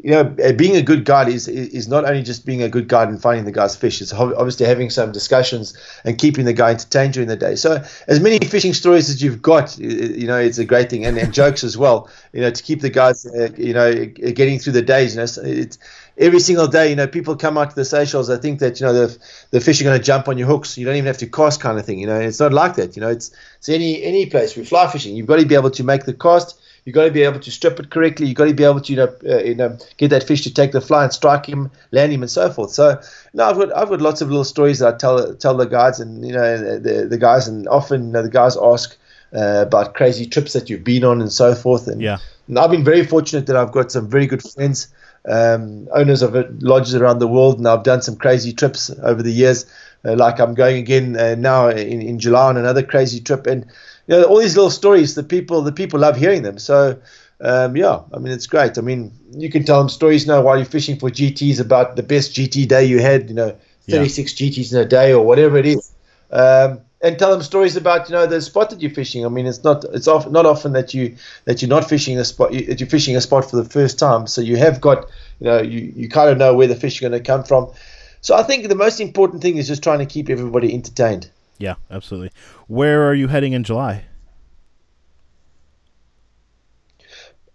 you 0.02 0.10
know, 0.10 0.34
uh, 0.42 0.52
being 0.52 0.76
a 0.76 0.82
good 0.82 1.04
guide 1.04 1.28
is 1.28 1.46
is 1.46 1.86
not 1.86 2.04
only 2.04 2.22
just 2.22 2.44
being 2.44 2.62
a 2.62 2.68
good 2.68 2.88
guide 2.88 3.08
and 3.08 3.22
finding 3.22 3.44
the 3.44 3.52
guy's 3.52 3.76
fish. 3.76 4.00
It's 4.00 4.12
obviously 4.12 4.66
having 4.66 4.90
some 4.90 5.12
discussions 5.12 5.76
and 6.04 6.18
keeping 6.18 6.44
the 6.44 6.52
guy 6.52 6.70
entertained 6.70 7.14
during 7.14 7.28
the 7.28 7.36
day. 7.36 7.54
So 7.54 7.82
as 8.08 8.18
many 8.18 8.38
fishing 8.40 8.74
stories 8.74 9.08
as 9.08 9.22
you've 9.22 9.40
got, 9.40 9.78
you 9.78 10.26
know, 10.26 10.38
it's 10.38 10.58
a 10.58 10.64
great 10.64 10.90
thing, 10.90 11.06
and, 11.06 11.16
and 11.18 11.32
jokes 11.32 11.62
as 11.62 11.78
well. 11.78 12.10
You 12.32 12.40
know, 12.40 12.50
to 12.50 12.62
keep 12.62 12.80
the 12.80 12.90
guys, 12.90 13.24
uh, 13.26 13.50
you 13.56 13.74
know, 13.74 14.06
getting 14.06 14.58
through 14.58 14.72
the 14.72 14.82
days. 14.82 15.14
You 15.14 15.20
know, 15.20 15.26
it's 15.48 15.78
every 16.22 16.40
single 16.40 16.66
day. 16.68 16.90
You 16.90 16.96
know, 16.96 17.06
people 17.06 17.36
come 17.36 17.58
out 17.58 17.70
to 17.70 17.76
the 17.76 17.84
Seychelles. 17.84 18.30
I 18.30 18.38
think 18.38 18.60
that 18.60 18.80
you 18.80 18.86
know 18.86 18.92
the 18.92 19.18
the 19.50 19.60
fish 19.60 19.80
are 19.80 19.84
going 19.84 19.98
to 19.98 20.04
jump 20.04 20.28
on 20.28 20.38
your 20.38 20.48
hooks. 20.48 20.78
You 20.78 20.86
don't 20.86 20.96
even 20.96 21.06
have 21.06 21.18
to 21.18 21.26
cast, 21.26 21.60
kind 21.60 21.78
of 21.78 21.84
thing. 21.84 21.98
You 21.98 22.06
know, 22.06 22.18
it's 22.18 22.40
not 22.40 22.52
like 22.52 22.76
that. 22.76 22.96
You 22.96 23.02
know, 23.02 23.10
it's 23.10 23.30
it's 23.58 23.68
any 23.68 24.02
any 24.02 24.26
place. 24.26 24.56
We 24.56 24.64
fly 24.64 24.86
fishing. 24.90 25.16
You've 25.16 25.26
got 25.26 25.40
to 25.40 25.46
be 25.46 25.54
able 25.54 25.70
to 25.70 25.84
make 25.84 26.04
the 26.04 26.14
cast 26.14 26.58
You've 26.84 26.94
got 26.94 27.04
to 27.04 27.10
be 27.12 27.22
able 27.22 27.38
to 27.38 27.50
strip 27.50 27.78
it 27.78 27.90
correctly. 27.90 28.26
You've 28.26 28.36
got 28.36 28.46
to 28.46 28.54
be 28.54 28.64
able 28.64 28.80
to, 28.80 28.92
you 28.92 28.96
know, 28.96 29.14
uh, 29.24 29.38
you 29.38 29.54
know, 29.54 29.78
get 29.98 30.08
that 30.08 30.24
fish 30.24 30.42
to 30.42 30.52
take 30.52 30.72
the 30.72 30.80
fly 30.80 31.04
and 31.04 31.12
strike 31.12 31.46
him, 31.46 31.70
land 31.92 32.12
him, 32.12 32.22
and 32.22 32.30
so 32.30 32.50
forth. 32.50 32.72
So, 32.72 33.00
no, 33.34 33.44
I've 33.44 33.56
got 33.56 33.76
I've 33.76 33.88
got 33.88 34.00
lots 34.00 34.20
of 34.20 34.28
little 34.28 34.44
stories 34.44 34.80
that 34.80 34.94
I 34.94 34.96
tell 34.96 35.34
tell 35.34 35.56
the 35.56 35.66
guys, 35.66 36.00
and 36.00 36.26
you 36.26 36.32
know, 36.32 36.78
the 36.80 37.06
the 37.08 37.18
guys, 37.18 37.46
and 37.46 37.68
often 37.68 38.06
you 38.06 38.12
know, 38.12 38.22
the 38.22 38.28
guys 38.28 38.56
ask 38.56 38.96
uh, 39.32 39.62
about 39.64 39.94
crazy 39.94 40.26
trips 40.26 40.54
that 40.54 40.68
you've 40.68 40.82
been 40.82 41.04
on 41.04 41.20
and 41.20 41.30
so 41.30 41.54
forth. 41.54 41.86
And, 41.86 42.02
yeah. 42.02 42.18
and 42.48 42.58
I've 42.58 42.70
been 42.72 42.84
very 42.84 43.06
fortunate 43.06 43.46
that 43.46 43.56
I've 43.56 43.72
got 43.72 43.92
some 43.92 44.10
very 44.10 44.26
good 44.26 44.42
friends, 44.42 44.88
um, 45.28 45.88
owners 45.92 46.22
of 46.22 46.34
lodges 46.62 46.94
around 46.94 47.18
the 47.18 47.28
world, 47.28 47.58
and 47.58 47.68
I've 47.68 47.84
done 47.84 48.02
some 48.02 48.16
crazy 48.16 48.52
trips 48.52 48.90
over 49.02 49.22
the 49.22 49.32
years. 49.32 49.66
Uh, 50.04 50.16
like 50.16 50.40
I'm 50.40 50.54
going 50.54 50.78
again 50.78 51.16
uh, 51.16 51.36
now 51.36 51.68
in, 51.68 52.02
in 52.02 52.18
July 52.18 52.48
on 52.48 52.56
another 52.56 52.82
crazy 52.82 53.20
trip, 53.20 53.46
and 53.46 53.66
you 54.06 54.16
know, 54.16 54.24
all 54.24 54.38
these 54.38 54.56
little 54.56 54.70
stories, 54.70 55.14
the 55.14 55.22
people, 55.22 55.62
the 55.62 55.72
people 55.72 56.00
love 56.00 56.16
hearing 56.16 56.42
them. 56.42 56.58
So, 56.58 57.00
um, 57.40 57.76
yeah, 57.76 58.00
I 58.12 58.18
mean, 58.18 58.32
it's 58.32 58.46
great. 58.46 58.78
I 58.78 58.80
mean, 58.80 59.12
you 59.30 59.50
can 59.50 59.64
tell 59.64 59.78
them 59.78 59.88
stories 59.88 60.26
now 60.26 60.42
while 60.42 60.56
you're 60.56 60.66
fishing 60.66 60.98
for 60.98 61.10
GTs 61.10 61.60
about 61.60 61.96
the 61.96 62.02
best 62.02 62.34
GT 62.34 62.66
day 62.66 62.84
you 62.84 63.00
had, 63.00 63.28
you 63.28 63.34
know, 63.34 63.56
36 63.88 64.40
yeah. 64.40 64.48
GTs 64.48 64.72
in 64.72 64.78
a 64.78 64.84
day 64.84 65.12
or 65.12 65.24
whatever 65.24 65.56
it 65.56 65.66
is. 65.66 65.92
Um, 66.30 66.80
and 67.02 67.18
tell 67.18 67.30
them 67.32 67.42
stories 67.42 67.76
about 67.76 68.08
you 68.08 68.14
know 68.14 68.26
the 68.26 68.40
spot 68.40 68.70
that 68.70 68.80
you're 68.80 68.90
fishing. 68.90 69.26
I 69.26 69.28
mean, 69.28 69.46
it's 69.46 69.64
not 69.64 69.84
it's 69.92 70.08
off, 70.08 70.30
not 70.30 70.46
often 70.46 70.72
that 70.72 70.94
you 70.94 71.16
that 71.44 71.60
you're 71.60 71.68
not 71.68 71.88
fishing 71.88 72.18
a 72.18 72.24
spot 72.24 72.52
that 72.52 72.80
you're 72.80 72.88
fishing 72.88 73.16
a 73.16 73.20
spot 73.20 73.50
for 73.50 73.56
the 73.56 73.64
first 73.64 73.98
time. 73.98 74.26
So 74.26 74.40
you 74.40 74.56
have 74.56 74.80
got 74.80 75.06
you 75.40 75.46
know 75.46 75.60
you, 75.60 75.92
you 75.94 76.08
kind 76.08 76.30
of 76.30 76.38
know 76.38 76.54
where 76.54 76.66
the 76.66 76.76
fish 76.76 77.02
are 77.02 77.08
going 77.08 77.20
to 77.20 77.26
come 77.26 77.44
from. 77.44 77.72
So 78.20 78.36
I 78.36 78.44
think 78.44 78.68
the 78.68 78.76
most 78.76 79.00
important 79.00 79.42
thing 79.42 79.56
is 79.56 79.66
just 79.66 79.82
trying 79.82 79.98
to 79.98 80.06
keep 80.06 80.30
everybody 80.30 80.72
entertained. 80.72 81.28
Yeah, 81.58 81.74
absolutely. 81.90 82.30
Where 82.68 83.08
are 83.08 83.14
you 83.14 83.28
heading 83.28 83.52
in 83.52 83.64
July? 83.64 84.04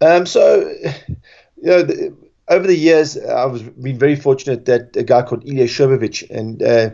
Um, 0.00 0.26
so, 0.26 0.60
you 1.56 1.62
know, 1.62 1.82
the, 1.82 2.14
over 2.48 2.66
the 2.66 2.76
years, 2.76 3.18
I 3.18 3.46
was 3.46 3.62
been 3.62 3.98
very 3.98 4.16
fortunate 4.16 4.64
that 4.66 4.96
a 4.96 5.02
guy 5.02 5.22
called 5.22 5.46
Ilya 5.46 5.66
Sherbovich, 5.66 6.28
and 6.30 6.62
uh, 6.62 6.90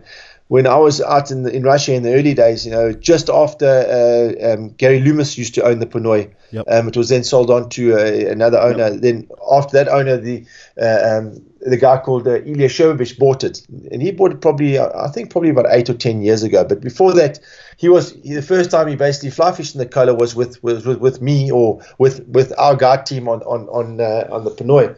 when 0.48 0.66
I 0.66 0.76
was 0.76 1.00
out 1.00 1.30
in 1.30 1.42
the, 1.42 1.54
in 1.54 1.62
Russia 1.62 1.94
in 1.94 2.02
the 2.02 2.14
early 2.14 2.34
days, 2.34 2.66
you 2.66 2.72
know, 2.72 2.92
just 2.92 3.30
after 3.30 3.66
uh, 3.66 4.52
um, 4.52 4.68
Gary 4.70 5.00
Loomis 5.00 5.38
used 5.38 5.54
to 5.54 5.64
own 5.64 5.78
the 5.78 5.86
Ponoi, 5.86 6.32
yep. 6.54 6.64
um, 6.68 6.88
it 6.88 6.96
was 6.96 7.08
then 7.08 7.24
sold 7.24 7.50
on 7.50 7.68
to 7.70 7.94
uh, 7.94 8.30
another 8.30 8.58
owner. 8.58 8.90
Yep. 8.90 9.00
Then 9.00 9.28
after 9.50 9.72
that 9.72 9.88
owner, 9.88 10.16
the 10.16 10.44
uh, 10.80 11.18
um, 11.18 11.42
the 11.60 11.76
guy 11.76 11.98
called 11.98 12.26
uh, 12.28 12.42
Ilya 12.42 12.68
Sherbovich 12.68 13.18
bought 13.18 13.42
it, 13.42 13.66
and 13.90 14.00
he 14.00 14.12
bought 14.12 14.32
it 14.32 14.40
probably 14.40 14.78
I 14.78 15.08
think 15.08 15.30
probably 15.30 15.50
about 15.50 15.66
eight 15.70 15.90
or 15.90 15.94
ten 15.94 16.22
years 16.22 16.42
ago. 16.42 16.64
But 16.64 16.80
before 16.80 17.12
that, 17.14 17.40
he 17.76 17.88
was 17.88 18.12
he, 18.22 18.34
the 18.34 18.42
first 18.42 18.70
time 18.70 18.88
he 18.88 18.96
basically 18.96 19.30
fly 19.30 19.52
fished 19.52 19.74
in 19.74 19.78
the 19.78 19.86
Kola 19.86 20.14
was 20.14 20.34
with 20.34 20.62
with, 20.62 20.86
with 20.86 21.20
me 21.20 21.50
or 21.50 21.80
with 21.98 22.26
with 22.28 22.52
our 22.58 22.76
guide 22.76 23.06
team 23.06 23.28
on 23.28 23.42
on 23.42 23.68
on 23.68 24.00
uh, 24.00 24.28
on 24.30 24.44
the 24.44 24.50
Ponoi 24.50 24.96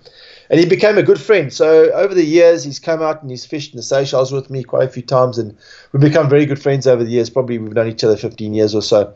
and 0.51 0.61
he 0.61 0.67
became 0.67 0.99
a 0.99 1.03
good 1.03 1.21
friend. 1.21 1.53
So 1.53 1.91
over 1.93 2.15
the 2.15 2.25
years, 2.25 2.65
he's 2.65 2.79
come 2.79 3.03
out 3.03 3.23
and 3.23 3.31
he's 3.31 3.45
fished 3.45 3.73
in 3.73 3.77
the 3.77 3.83
Seychelles 3.83 4.33
with 4.33 4.51
me 4.51 4.63
quite 4.63 4.85
a 4.85 4.89
few 4.89 5.03
times, 5.03 5.39
and 5.39 5.57
we've 5.93 6.01
become 6.01 6.29
very 6.29 6.47
good 6.47 6.61
friends 6.61 6.87
over 6.87 7.03
the 7.03 7.11
years. 7.11 7.31
Probably 7.31 7.59
we've 7.59 7.73
known 7.73 7.89
each 7.89 8.05
other 8.05 8.17
15 8.17 8.55
years 8.55 8.75
or 8.75 8.83
so. 8.83 9.15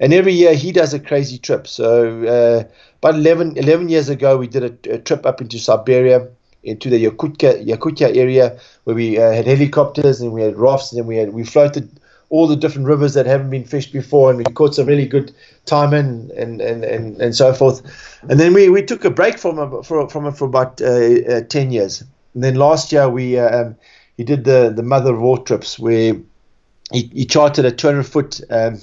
And 0.00 0.12
every 0.12 0.32
year 0.32 0.54
he 0.54 0.72
does 0.72 0.92
a 0.94 1.00
crazy 1.00 1.38
trip. 1.38 1.66
So 1.66 2.24
uh, 2.24 2.64
about 2.98 3.14
11, 3.14 3.56
11, 3.56 3.88
years 3.88 4.08
ago, 4.08 4.36
we 4.36 4.46
did 4.46 4.64
a, 4.64 4.94
a, 4.94 4.98
trip 4.98 5.24
up 5.24 5.40
into 5.40 5.58
Siberia, 5.58 6.28
into 6.62 6.90
the 6.90 7.04
Yakutia, 7.04 7.64
Yakutia 7.64 8.16
area, 8.16 8.58
where 8.84 8.96
we 8.96 9.18
uh, 9.18 9.30
had 9.32 9.46
helicopters 9.46 10.20
and 10.20 10.32
we 10.32 10.42
had 10.42 10.56
rafts, 10.56 10.92
and 10.92 11.06
we 11.06 11.16
had 11.16 11.32
we 11.32 11.44
floated 11.44 11.88
all 12.30 12.48
the 12.48 12.56
different 12.56 12.88
rivers 12.88 13.14
that 13.14 13.26
haven't 13.26 13.50
been 13.50 13.64
fished 13.64 13.92
before, 13.92 14.30
and 14.30 14.38
we 14.38 14.44
caught 14.44 14.74
some 14.74 14.86
really 14.86 15.06
good 15.06 15.32
taimen 15.66 16.36
and, 16.36 16.60
and, 16.60 16.84
and, 16.84 17.20
and 17.20 17.36
so 17.36 17.52
forth. 17.52 17.80
And 18.28 18.40
then 18.40 18.54
we, 18.54 18.68
we 18.68 18.82
took 18.82 19.04
a 19.04 19.10
break 19.10 19.38
from 19.38 19.58
it 19.58 19.84
for, 19.84 20.08
from 20.08 20.26
it 20.26 20.32
for 20.32 20.46
about 20.46 20.80
uh, 20.80 21.36
uh, 21.36 21.40
10 21.42 21.70
years. 21.70 22.02
And 22.34 22.42
then 22.42 22.56
last 22.56 22.90
year 22.90 23.08
we 23.08 23.38
uh, 23.38 23.62
um, 23.62 23.76
he 24.16 24.24
did 24.24 24.44
the, 24.44 24.72
the 24.74 24.82
mother 24.82 25.14
of 25.14 25.22
all 25.22 25.38
trips 25.38 25.78
where 25.78 26.16
he, 26.92 27.02
he 27.12 27.24
chartered 27.24 27.64
a 27.64 27.72
200 27.72 28.04
foot 28.04 28.40
um, 28.50 28.80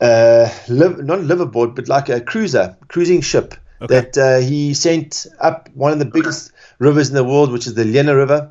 uh, 0.00 0.48
live, 0.68 1.04
not 1.04 1.20
liverboard, 1.20 1.74
but 1.74 1.88
like 1.88 2.08
a 2.08 2.20
cruiser, 2.20 2.76
cruising 2.88 3.20
ship 3.20 3.54
okay. 3.80 3.94
that 3.94 4.18
uh, 4.18 4.38
he 4.38 4.74
sent 4.74 5.26
up 5.40 5.68
one 5.74 5.92
of 5.92 5.98
the 5.98 6.04
biggest 6.04 6.52
rivers 6.78 7.08
in 7.08 7.14
the 7.14 7.24
world, 7.24 7.52
which 7.52 7.66
is 7.66 7.74
the 7.74 7.84
Lena 7.84 8.14
River. 8.16 8.50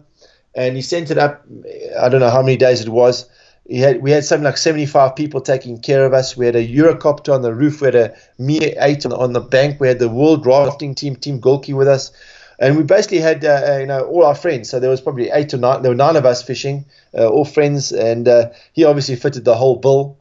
And 0.55 0.75
he 0.75 0.81
sent 0.81 1.09
it 1.09 1.17
up, 1.17 1.45
I 1.99 2.09
don't 2.09 2.19
know 2.19 2.29
how 2.29 2.43
many 2.43 2.57
days 2.57 2.81
it 2.81 2.89
was, 2.89 3.27
he 3.67 3.79
had 3.79 4.01
we 4.01 4.11
had 4.11 4.25
something 4.25 4.43
like 4.43 4.57
75 4.57 5.15
people 5.15 5.39
taking 5.39 5.79
care 5.79 6.05
of 6.05 6.13
us. 6.13 6.35
We 6.35 6.45
had 6.45 6.55
a 6.55 6.67
Eurocopter 6.67 7.33
on 7.33 7.43
the 7.43 7.53
roof. 7.53 7.79
We 7.79 7.85
had 7.85 7.95
a 7.95 8.15
Mi 8.37 8.57
8 8.59 9.05
on, 9.05 9.13
on 9.13 9.33
the 9.33 9.39
bank. 9.39 9.79
We 9.79 9.87
had 9.87 9.99
the 9.99 10.09
world 10.09 10.45
rafting 10.45 10.95
team, 10.95 11.15
Team 11.15 11.39
Gulki, 11.39 11.73
with 11.73 11.87
us. 11.87 12.11
And 12.59 12.77
we 12.77 12.83
basically 12.83 13.19
had, 13.19 13.43
uh, 13.43 13.61
uh, 13.67 13.77
you 13.79 13.85
know, 13.85 14.05
all 14.05 14.25
our 14.25 14.35
friends. 14.35 14.69
So 14.69 14.79
there 14.79 14.89
was 14.89 15.01
probably 15.01 15.29
eight 15.31 15.53
or 15.53 15.57
nine. 15.57 15.81
There 15.81 15.91
were 15.91 15.95
nine 15.95 16.15
of 16.15 16.25
us 16.25 16.43
fishing, 16.43 16.85
uh, 17.17 17.27
all 17.27 17.45
friends, 17.45 17.91
and 17.91 18.27
uh, 18.27 18.49
he 18.73 18.83
obviously 18.83 19.15
fitted 19.15 19.43
the 19.43 19.55
whole 19.55 19.77
bill. 19.77 20.17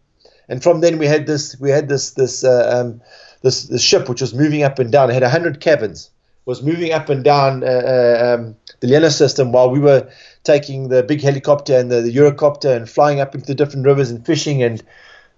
And 0.53 0.63
from 0.63 0.83
then 0.83 0.99
we 0.99 1.07
had 1.07 1.27
this, 1.27 1.59
we 1.59 1.71
had 1.71 1.89
this, 1.89 2.11
this, 2.11 2.45
uh, 2.45 2.83
um, 2.85 3.01
this, 3.41 3.65
this 3.69 3.81
ship 3.81 4.07
which 4.07 4.21
was 4.21 4.35
moving 4.35 4.63
up 4.63 4.79
and 4.79 4.93
down. 4.93 5.09
It 5.09 5.15
had 5.15 5.23
hundred 5.23 5.61
cabins. 5.61 6.11
Was 6.45 6.63
moving 6.63 6.93
up 6.93 7.09
and 7.09 7.25
down 7.25 7.65
uh, 7.65 8.37
um, 8.37 8.57
the 8.81 8.89
Lena 8.89 9.11
system 9.11 9.53
while 9.53 9.71
we 9.71 9.79
were 9.79 10.11
taking 10.45 10.89
the 10.89 11.03
big 11.03 11.23
helicopter 11.23 11.79
and 11.79 11.91
the, 11.91 12.03
the 12.03 12.15
Eurocopter 12.15 12.77
and 12.77 12.91
flying 12.91 13.19
up 13.21 13.35
into 13.35 13.47
the 13.47 13.55
different 13.55 13.87
rivers 13.87 14.11
and 14.11 14.27
fishing 14.27 14.63
and 14.63 14.83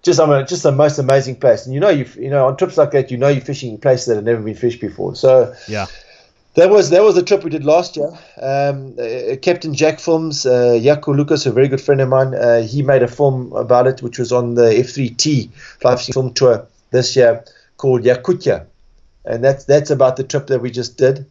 just 0.02 0.18
I 0.18 0.26
mean, 0.26 0.46
just 0.48 0.64
the 0.64 0.72
most 0.72 0.98
amazing 0.98 1.36
place. 1.36 1.64
And 1.64 1.74
you 1.74 1.80
know, 1.80 1.90
you 1.90 2.06
you 2.16 2.30
know, 2.30 2.48
on 2.48 2.56
trips 2.56 2.76
like 2.76 2.90
that, 2.90 3.12
you 3.12 3.16
know, 3.16 3.28
you're 3.28 3.44
fishing 3.44 3.70
in 3.70 3.78
places 3.78 4.06
that 4.06 4.16
have 4.16 4.24
never 4.24 4.42
been 4.42 4.56
fished 4.56 4.80
before. 4.80 5.14
So 5.14 5.54
yeah. 5.68 5.86
That 6.54 6.70
was 6.70 6.90
that 6.90 7.02
was 7.02 7.16
the 7.16 7.22
trip 7.22 7.42
we 7.42 7.50
did 7.50 7.64
last 7.64 7.96
year. 7.96 8.10
Um, 8.40 8.94
uh, 8.96 9.36
Captain 9.42 9.74
Jack 9.74 9.98
Films, 9.98 10.46
uh, 10.46 10.78
Lucas, 11.06 11.46
a 11.46 11.52
very 11.52 11.66
good 11.66 11.80
friend 11.80 12.00
of 12.00 12.08
mine, 12.08 12.32
uh, 12.32 12.62
he 12.62 12.82
made 12.82 13.02
a 13.02 13.08
film 13.08 13.52
about 13.54 13.88
it, 13.88 14.02
which 14.02 14.20
was 14.20 14.30
on 14.30 14.54
the 14.54 14.62
F3T 14.62 15.50
fly 15.52 15.96
fishing 15.96 16.12
film 16.12 16.32
tour 16.32 16.66
this 16.92 17.16
year 17.16 17.44
called 17.76 18.04
Yakutia, 18.04 18.66
and 19.24 19.42
that's 19.42 19.64
that's 19.64 19.90
about 19.90 20.16
the 20.16 20.22
trip 20.22 20.46
that 20.46 20.60
we 20.60 20.70
just 20.70 20.96
did. 20.96 21.26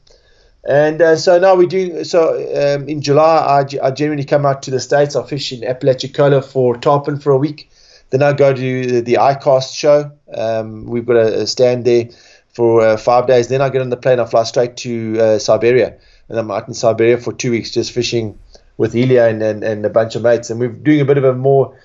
And 0.66 1.02
uh, 1.02 1.16
so 1.16 1.40
now 1.40 1.56
we 1.56 1.68
do. 1.68 2.04
So 2.04 2.36
um, 2.36 2.90
in 2.90 3.02
July, 3.02 3.66
I, 3.82 3.88
I 3.88 3.92
generally 3.92 4.26
come 4.26 4.46
out 4.46 4.64
to 4.64 4.72
the 4.72 4.80
states. 4.80 5.16
I 5.16 5.26
fish 5.26 5.54
in 5.54 5.62
Apalachicola 5.62 6.42
for 6.42 6.76
tarpon 6.76 7.20
for 7.20 7.32
a 7.32 7.38
week. 7.38 7.70
Then 8.10 8.24
I 8.24 8.34
go 8.34 8.54
to 8.54 8.86
the, 8.86 9.00
the 9.02 9.14
ICAST 9.16 9.76
show. 9.76 10.12
Um, 10.34 10.86
we've 10.86 11.06
got 11.06 11.16
a, 11.16 11.42
a, 11.42 11.48
stand 11.48 11.84
there 11.84 12.10
for 12.54 12.82
uh, 12.82 12.98
five 12.98 13.28
days. 13.28 13.48
Then 13.48 13.62
I 13.62 13.70
get 13.70 13.82
on 13.82 13.90
the 13.90 13.98
plane. 13.98 14.20
I 14.20 14.26
fly 14.26 14.44
straight 14.44 14.78
to 14.78 15.20
uh, 15.20 15.40
Siberia, 15.40 15.98
and 16.30 16.40
I'm 16.40 16.52
out 16.52 16.68
in 16.68 16.74
Siberia 16.74 17.18
for 17.18 17.34
two 17.34 17.52
weeks 17.52 17.72
just 17.72 17.92
fishing 17.92 18.38
with 18.78 18.96
Ilya 18.96 19.26
and, 19.26 19.44
and, 19.44 19.64
and 19.64 19.86
a 19.86 19.90
bunch 19.90 20.16
of 20.16 20.22
mates. 20.22 20.50
And 20.50 20.60
we're 20.60 20.70
doing 20.70 21.02
a 21.02 21.06
bit 21.06 21.18
of 21.18 21.24
a 21.24 21.34
more 21.34 21.78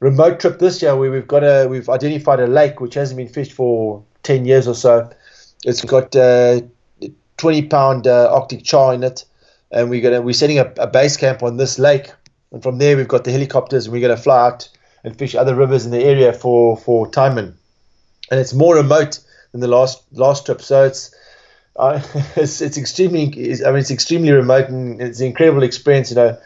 remote 0.00 0.40
trip 0.40 0.58
this 0.58 0.82
year 0.82 0.96
where 0.96 1.10
we've 1.10 1.26
got 1.26 1.42
a 1.42 1.66
we've 1.68 1.88
identified 1.88 2.40
a 2.40 2.46
lake 2.46 2.80
which 2.80 2.94
hasn't 2.94 3.16
been 3.16 3.28
fished 3.28 3.52
for 3.52 4.02
ten 4.22 4.44
years 4.44 4.68
or 4.68 4.74
so. 4.74 5.10
It's 5.64 5.84
got 5.84 6.14
uh, 6.14 6.60
20 7.38 7.62
pound 7.62 8.06
uh, 8.06 8.32
Arctic 8.32 8.62
char 8.62 8.94
in 8.94 9.02
it, 9.02 9.24
and 9.70 9.90
we're 9.90 10.02
gonna 10.02 10.22
we're 10.22 10.32
setting 10.32 10.58
up 10.58 10.78
a 10.78 10.86
base 10.86 11.16
camp 11.16 11.42
on 11.42 11.56
this 11.56 11.78
lake, 11.78 12.12
and 12.52 12.62
from 12.62 12.78
there 12.78 12.96
we've 12.96 13.08
got 13.08 13.24
the 13.24 13.32
helicopters, 13.32 13.86
and 13.86 13.92
we're 13.92 14.06
gonna 14.06 14.16
fly 14.16 14.46
out 14.46 14.68
and 15.04 15.18
fish 15.18 15.34
other 15.34 15.54
rivers 15.54 15.84
in 15.84 15.92
the 15.92 16.02
area 16.02 16.32
for 16.32 16.76
for 16.76 17.06
taimen, 17.10 17.54
and 18.30 18.40
it's 18.40 18.54
more 18.54 18.76
remote 18.76 19.20
than 19.52 19.60
the 19.60 19.68
last 19.68 20.02
last 20.12 20.46
trip, 20.46 20.62
so 20.62 20.84
it's. 20.84 21.14
Uh, 21.78 22.00
it's 22.36 22.62
it's 22.62 22.78
extremely 22.78 23.26
I 23.62 23.70
mean 23.70 23.80
it's 23.80 23.90
extremely 23.90 24.32
remote 24.32 24.70
and 24.70 24.98
it's 24.98 25.20
an 25.20 25.26
incredible 25.26 25.62
experience 25.62 26.08
you 26.08 26.16
know 26.16 26.38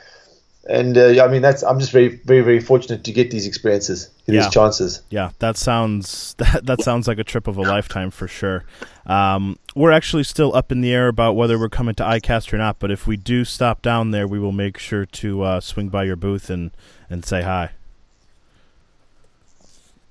and 0.68 0.98
uh, 0.98 1.24
I 1.24 1.28
mean 1.28 1.42
that's 1.42 1.62
I'm 1.62 1.78
just 1.78 1.90
very 1.90 2.20
very 2.24 2.42
very 2.42 2.60
fortunate 2.60 3.04
to 3.04 3.12
get 3.12 3.30
these 3.30 3.46
experiences, 3.46 4.10
get 4.26 4.34
yeah. 4.34 4.42
these 4.42 4.52
chances. 4.52 5.02
Yeah, 5.10 5.30
that 5.38 5.56
sounds 5.56 6.34
that 6.38 6.66
that 6.66 6.82
sounds 6.82 7.08
like 7.08 7.18
a 7.18 7.24
trip 7.24 7.48
of 7.48 7.56
a 7.56 7.62
lifetime 7.62 8.10
for 8.10 8.28
sure. 8.28 8.64
Um, 9.06 9.58
we're 9.74 9.90
actually 9.90 10.24
still 10.24 10.54
up 10.54 10.70
in 10.70 10.80
the 10.80 10.92
air 10.92 11.08
about 11.08 11.34
whether 11.34 11.58
we're 11.58 11.70
coming 11.70 11.94
to 11.96 12.04
ICAST 12.04 12.52
or 12.52 12.58
not, 12.58 12.78
but 12.78 12.90
if 12.90 13.06
we 13.06 13.16
do 13.16 13.44
stop 13.44 13.82
down 13.82 14.10
there, 14.10 14.28
we 14.28 14.38
will 14.38 14.52
make 14.52 14.78
sure 14.78 15.06
to 15.06 15.42
uh, 15.42 15.60
swing 15.60 15.88
by 15.88 16.04
your 16.04 16.16
booth 16.16 16.50
and 16.50 16.70
and 17.08 17.24
say 17.24 17.42
hi. 17.42 17.70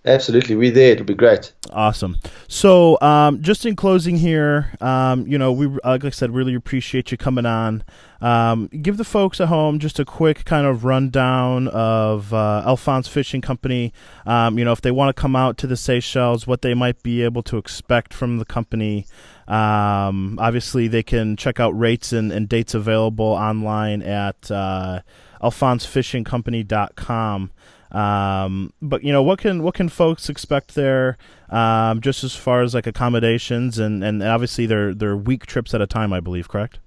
Absolutely, 0.05 0.55
we're 0.55 0.71
there. 0.71 0.93
It'll 0.93 1.05
be 1.05 1.13
great. 1.13 1.51
Awesome. 1.71 2.17
So, 2.47 2.97
um, 3.01 3.41
just 3.41 3.65
in 3.65 3.75
closing 3.75 4.15
here, 4.15 4.71
um, 4.79 5.27
you 5.27 5.37
know, 5.37 5.51
we 5.51 5.67
like 5.83 6.05
I 6.05 6.09
said, 6.09 6.33
really 6.33 6.55
appreciate 6.55 7.11
you 7.11 7.17
coming 7.17 7.45
on. 7.45 7.83
Um, 8.21 8.67
give 8.67 8.95
the 8.95 9.03
folks 9.03 9.41
at 9.41 9.49
home 9.49 9.77
just 9.77 9.99
a 9.99 10.05
quick 10.05 10.45
kind 10.45 10.65
of 10.65 10.85
rundown 10.85 11.67
of 11.67 12.33
uh, 12.33 12.63
Alphonse 12.65 13.09
Fishing 13.09 13.41
Company. 13.41 13.91
Um, 14.25 14.57
you 14.57 14.63
know, 14.63 14.71
if 14.71 14.79
they 14.79 14.91
want 14.91 15.13
to 15.13 15.21
come 15.21 15.35
out 15.35 15.57
to 15.57 15.67
the 15.67 15.75
Seychelles, 15.75 16.47
what 16.47 16.61
they 16.61 16.73
might 16.73 17.03
be 17.03 17.21
able 17.23 17.43
to 17.43 17.57
expect 17.57 18.13
from 18.13 18.37
the 18.37 18.45
company. 18.45 19.05
Um, 19.49 20.39
obviously, 20.39 20.87
they 20.87 21.03
can 21.03 21.35
check 21.35 21.59
out 21.59 21.77
rates 21.77 22.13
and, 22.13 22.31
and 22.31 22.47
dates 22.47 22.73
available 22.73 23.25
online 23.25 24.01
at 24.01 24.49
uh, 24.49 25.01
alphonsefishingcompany.com. 25.41 27.51
Um, 27.91 28.71
but 28.81 29.03
you 29.03 29.11
know 29.11 29.23
what 29.23 29.39
can 29.39 29.63
what 29.63 29.73
can 29.73 29.89
folks 29.89 30.29
expect 30.29 30.75
there? 30.75 31.17
Um, 31.49 32.01
just 32.01 32.23
as 32.23 32.35
far 32.35 32.61
as 32.61 32.75
like 32.75 32.85
accommodations 32.85 33.79
and, 33.79 34.03
and 34.03 34.21
obviously 34.21 34.67
they're 34.67 34.93
they're 34.93 35.17
week 35.17 35.47
trips 35.47 35.73
at 35.73 35.81
a 35.81 35.87
time, 35.87 36.13
I 36.13 36.19
believe, 36.19 36.47
correct? 36.47 36.79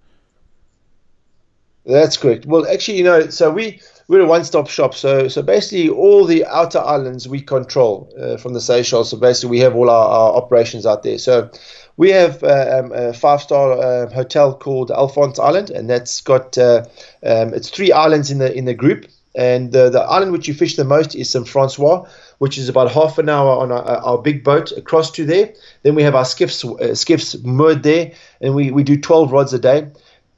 That's 1.84 2.16
correct. 2.16 2.46
Well, 2.46 2.66
actually, 2.68 2.98
you 2.98 3.04
know, 3.04 3.28
so 3.28 3.50
we 3.50 3.80
we're 4.06 4.20
a 4.20 4.26
one-stop 4.26 4.68
shop. 4.68 4.94
So 4.94 5.26
so 5.26 5.42
basically, 5.42 5.88
all 5.88 6.24
the 6.24 6.46
outer 6.46 6.78
islands 6.78 7.26
we 7.26 7.40
control 7.40 8.12
uh, 8.20 8.36
from 8.36 8.54
the 8.54 8.60
Seychelles. 8.60 9.10
So 9.10 9.16
basically, 9.16 9.50
we 9.50 9.58
have 9.60 9.74
all 9.74 9.90
our, 9.90 10.08
our 10.08 10.34
operations 10.34 10.86
out 10.86 11.02
there. 11.02 11.18
So 11.18 11.50
we 11.96 12.10
have 12.10 12.42
uh, 12.44 12.78
um, 12.78 12.92
a 12.92 13.12
five-star 13.12 13.72
uh, 13.72 14.10
hotel 14.10 14.54
called 14.56 14.90
Alphonse 14.92 15.40
Island, 15.40 15.70
and 15.70 15.90
that's 15.90 16.20
got 16.20 16.56
uh, 16.56 16.84
um, 17.24 17.52
it's 17.52 17.68
three 17.68 17.90
islands 17.90 18.30
in 18.30 18.38
the 18.38 18.56
in 18.56 18.64
the 18.64 18.74
group. 18.74 19.06
And 19.34 19.72
the, 19.72 19.88
the 19.88 20.00
island 20.00 20.32
which 20.32 20.46
you 20.46 20.54
fish 20.54 20.76
the 20.76 20.84
most 20.84 21.14
is 21.14 21.30
St. 21.30 21.48
Francois, 21.48 22.06
which 22.38 22.58
is 22.58 22.68
about 22.68 22.92
half 22.92 23.18
an 23.18 23.28
hour 23.28 23.50
on 23.50 23.72
our, 23.72 23.82
our 23.82 24.18
big 24.18 24.44
boat 24.44 24.72
across 24.72 25.10
to 25.12 25.24
there. 25.24 25.54
Then 25.82 25.94
we 25.94 26.02
have 26.02 26.14
our 26.14 26.24
skiffs, 26.24 26.64
uh, 26.64 26.94
skiffs 26.94 27.36
moored 27.42 27.82
there, 27.82 28.12
and 28.40 28.54
we, 28.54 28.70
we 28.70 28.82
do 28.82 29.00
12 29.00 29.32
rods 29.32 29.54
a 29.54 29.58
day. 29.58 29.88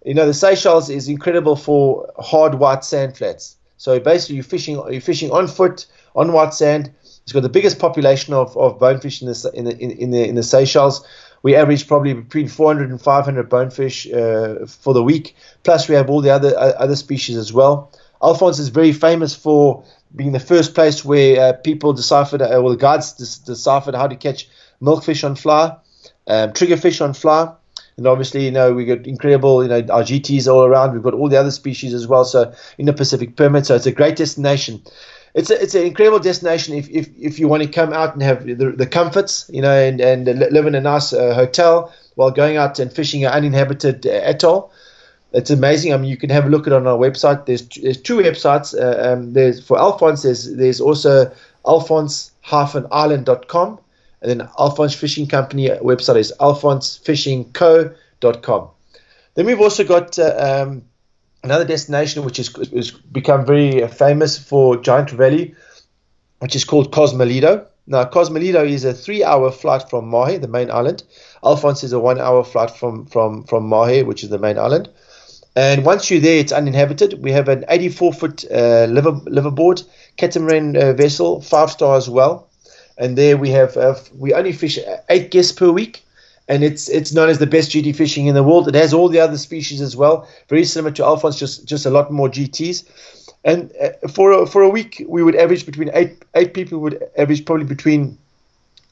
You 0.04 0.14
know, 0.14 0.26
the 0.26 0.34
Seychelles 0.34 0.90
is 0.90 1.08
incredible 1.08 1.56
for 1.56 2.12
hard 2.18 2.56
white 2.56 2.84
sand 2.84 3.16
flats. 3.16 3.56
So 3.78 3.98
basically, 3.98 4.36
you're 4.36 4.44
fishing, 4.44 4.76
you're 4.90 5.00
fishing 5.00 5.30
on 5.30 5.48
foot, 5.48 5.86
on 6.14 6.32
white 6.32 6.54
sand. 6.54 6.92
It's 7.22 7.32
got 7.32 7.40
the 7.40 7.48
biggest 7.48 7.78
population 7.78 8.34
of, 8.34 8.56
of 8.56 8.78
bonefish 8.78 9.22
in 9.22 9.28
the, 9.28 9.50
in, 9.54 9.64
the, 9.64 9.78
in, 9.78 10.10
the, 10.10 10.28
in 10.28 10.34
the 10.34 10.42
Seychelles. 10.42 11.06
We 11.42 11.54
average 11.54 11.88
probably 11.88 12.14
between 12.14 12.48
400 12.48 12.90
and 12.90 13.00
500 13.00 13.48
bonefish 13.48 14.10
uh, 14.10 14.66
for 14.66 14.94
the 14.94 15.02
week. 15.02 15.34
Plus, 15.62 15.88
we 15.88 15.94
have 15.94 16.08
all 16.08 16.20
the 16.20 16.30
other 16.30 16.56
uh, 16.56 16.72
other 16.78 16.96
species 16.96 17.36
as 17.36 17.52
well. 17.52 17.90
Alphonse 18.24 18.58
is 18.58 18.68
very 18.68 18.92
famous 18.92 19.34
for 19.34 19.84
being 20.16 20.32
the 20.32 20.40
first 20.40 20.74
place 20.74 21.04
where 21.04 21.40
uh, 21.40 21.52
people 21.52 21.92
deciphered, 21.92 22.40
uh, 22.40 22.48
well, 22.62 22.70
the 22.70 22.76
guides 22.76 23.12
deciphered 23.12 23.94
how 23.94 24.06
to 24.06 24.16
catch 24.16 24.48
milkfish 24.80 25.24
on 25.24 25.34
fly, 25.34 25.76
um, 26.26 26.52
triggerfish 26.52 27.02
on 27.02 27.12
fly. 27.12 27.52
And 27.96 28.06
obviously, 28.06 28.44
you 28.44 28.50
know, 28.50 28.72
we 28.72 28.86
got 28.86 29.06
incredible, 29.06 29.62
you 29.62 29.68
know, 29.68 29.80
our 29.92 30.02
GTs 30.02 30.52
all 30.52 30.64
around. 30.64 30.92
We've 30.92 31.02
got 31.02 31.14
all 31.14 31.28
the 31.28 31.38
other 31.38 31.50
species 31.50 31.94
as 31.94 32.08
well. 32.08 32.24
So 32.24 32.52
in 32.78 32.86
the 32.86 32.92
Pacific 32.92 33.36
Permit, 33.36 33.66
so 33.66 33.76
it's 33.76 33.86
a 33.86 33.92
great 33.92 34.16
destination. 34.16 34.82
It's 35.34 35.50
a, 35.50 35.60
it's 35.60 35.74
an 35.74 35.82
incredible 35.82 36.18
destination 36.18 36.74
if, 36.74 36.88
if, 36.90 37.08
if 37.18 37.38
you 37.38 37.46
want 37.46 37.62
to 37.62 37.68
come 37.68 37.92
out 37.92 38.14
and 38.14 38.22
have 38.22 38.46
the, 38.46 38.54
the 38.54 38.86
comforts, 38.86 39.48
you 39.52 39.60
know, 39.60 39.72
and, 39.72 40.00
and 40.00 40.24
live 40.26 40.66
in 40.66 40.74
a 40.74 40.80
nice 40.80 41.12
uh, 41.12 41.34
hotel 41.34 41.92
while 42.14 42.30
going 42.30 42.56
out 42.56 42.78
and 42.78 42.92
fishing 42.92 43.24
an 43.24 43.32
uninhabited 43.32 44.06
uh, 44.06 44.10
atoll 44.24 44.72
it's 45.34 45.50
amazing. 45.50 45.92
I 45.92 45.96
mean, 45.96 46.08
you 46.08 46.16
can 46.16 46.30
have 46.30 46.46
a 46.46 46.48
look 46.48 46.68
at 46.68 46.72
it 46.72 46.76
on 46.76 46.86
our 46.86 46.96
website. 46.96 47.46
There's 47.46 47.68
there's 47.68 48.00
two 48.00 48.18
websites. 48.18 48.72
Uh, 48.72 49.12
um, 49.12 49.32
there's 49.32 49.60
for 49.64 49.76
Alphonse. 49.76 50.22
There's 50.22 50.54
there's 50.54 50.80
also 50.80 51.34
alphonse-island.com, 51.66 53.80
and 54.22 54.30
then 54.30 54.48
Alphonse 54.58 54.94
Fishing 54.94 55.26
Company 55.26 55.68
website 55.68 56.16
is 56.16 56.32
alphonsefishingco.com. 56.38 58.68
Then 59.34 59.46
we've 59.46 59.60
also 59.60 59.82
got 59.82 60.16
uh, 60.20 60.66
um, 60.66 60.84
another 61.42 61.64
destination 61.64 62.24
which 62.24 62.38
is, 62.38 62.54
has 62.72 62.92
become 62.92 63.44
very 63.44 63.88
famous 63.88 64.38
for 64.38 64.76
Giant 64.76 65.08
Trevally, 65.08 65.56
which 66.38 66.54
is 66.54 66.64
called 66.64 66.92
Cosmoledo. 66.92 67.66
Now, 67.86 68.04
Cosmoledo 68.04 68.66
is 68.68 68.84
a 68.84 68.94
three-hour 68.94 69.50
flight 69.50 69.90
from 69.90 70.08
Mahe, 70.08 70.38
the 70.38 70.48
main 70.48 70.70
island. 70.70 71.02
Alphonse 71.42 71.82
is 71.82 71.92
a 71.92 71.98
one-hour 71.98 72.44
flight 72.44 72.70
from 72.70 73.06
from 73.06 73.42
from 73.44 73.68
Mahe, 73.68 74.04
which 74.04 74.22
is 74.22 74.30
the 74.30 74.38
main 74.38 74.58
island. 74.58 74.88
And 75.56 75.84
once 75.84 76.10
you're 76.10 76.20
there, 76.20 76.38
it's 76.38 76.52
uninhabited. 76.52 77.22
We 77.22 77.30
have 77.32 77.48
an 77.48 77.64
84 77.68 78.12
foot 78.12 78.44
uh, 78.50 78.86
liver, 78.90 79.12
liverboard 79.12 79.86
catamaran 80.16 80.76
uh, 80.76 80.92
vessel, 80.94 81.40
five 81.40 81.70
star 81.70 81.96
as 81.96 82.08
well. 82.08 82.48
And 82.98 83.16
there 83.16 83.36
we 83.36 83.50
have 83.50 83.76
uh, 83.76 83.94
we 84.16 84.34
only 84.34 84.52
fish 84.52 84.78
eight 85.08 85.30
guests 85.30 85.52
per 85.52 85.70
week, 85.70 86.04
and 86.46 86.62
it's 86.62 86.88
it's 86.88 87.12
known 87.12 87.28
as 87.28 87.38
the 87.38 87.46
best 87.46 87.72
GT 87.72 87.94
fishing 87.94 88.26
in 88.26 88.34
the 88.34 88.42
world. 88.44 88.68
It 88.68 88.74
has 88.76 88.94
all 88.94 89.08
the 89.08 89.18
other 89.18 89.36
species 89.36 89.80
as 89.80 89.96
well, 89.96 90.28
very 90.48 90.64
similar 90.64 90.92
to 90.94 91.04
Alphonse, 91.04 91.36
just 91.36 91.66
just 91.66 91.86
a 91.86 91.90
lot 91.90 92.12
more 92.12 92.28
GTs. 92.28 92.84
And 93.44 93.72
uh, 93.82 94.08
for 94.08 94.30
a, 94.30 94.46
for 94.46 94.62
a 94.62 94.68
week, 94.68 95.04
we 95.08 95.24
would 95.24 95.34
average 95.34 95.66
between 95.66 95.90
eight 95.92 96.24
eight 96.36 96.54
people 96.54 96.78
would 96.80 97.02
average 97.18 97.44
probably 97.44 97.66
between 97.66 98.16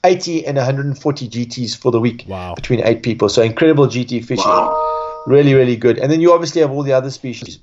80 0.05 0.46
and 0.46 0.57
140 0.57 1.29
GTs 1.29 1.77
for 1.77 1.92
the 1.92 2.01
week 2.01 2.25
wow. 2.27 2.55
between 2.55 2.81
eight 2.81 3.05
people. 3.05 3.29
So 3.29 3.40
incredible 3.40 3.87
GT 3.87 4.25
fishing. 4.25 4.44
Wow. 4.44 4.91
Really, 5.27 5.55
really 5.55 5.77
good. 5.77 5.99
And 5.99 6.11
then 6.11 6.21
you 6.21 6.33
obviously 6.33 6.61
have 6.61 6.71
all 6.71 6.83
the 6.83 6.93
other 6.93 7.11
species. 7.11 7.59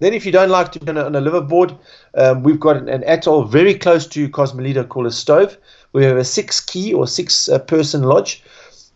Then, 0.00 0.14
if 0.14 0.24
you 0.24 0.32
don't 0.32 0.48
like 0.48 0.72
to 0.72 0.80
be 0.80 0.88
on 0.88 0.96
a, 0.96 1.04
on 1.04 1.14
a 1.14 1.20
liverboard, 1.20 1.78
um, 2.14 2.42
we've 2.42 2.58
got 2.60 2.76
an, 2.76 2.88
an, 2.88 3.04
atoll 3.04 3.44
very 3.44 3.74
close 3.74 4.06
to 4.08 4.28
Cosmoledo 4.30 4.88
called 4.88 5.06
Astove. 5.06 5.58
We 5.92 6.04
have 6.04 6.16
a 6.16 6.24
six 6.24 6.58
key 6.60 6.94
or 6.94 7.06
six 7.06 7.48
uh, 7.48 7.58
person 7.58 8.02
lodge 8.04 8.42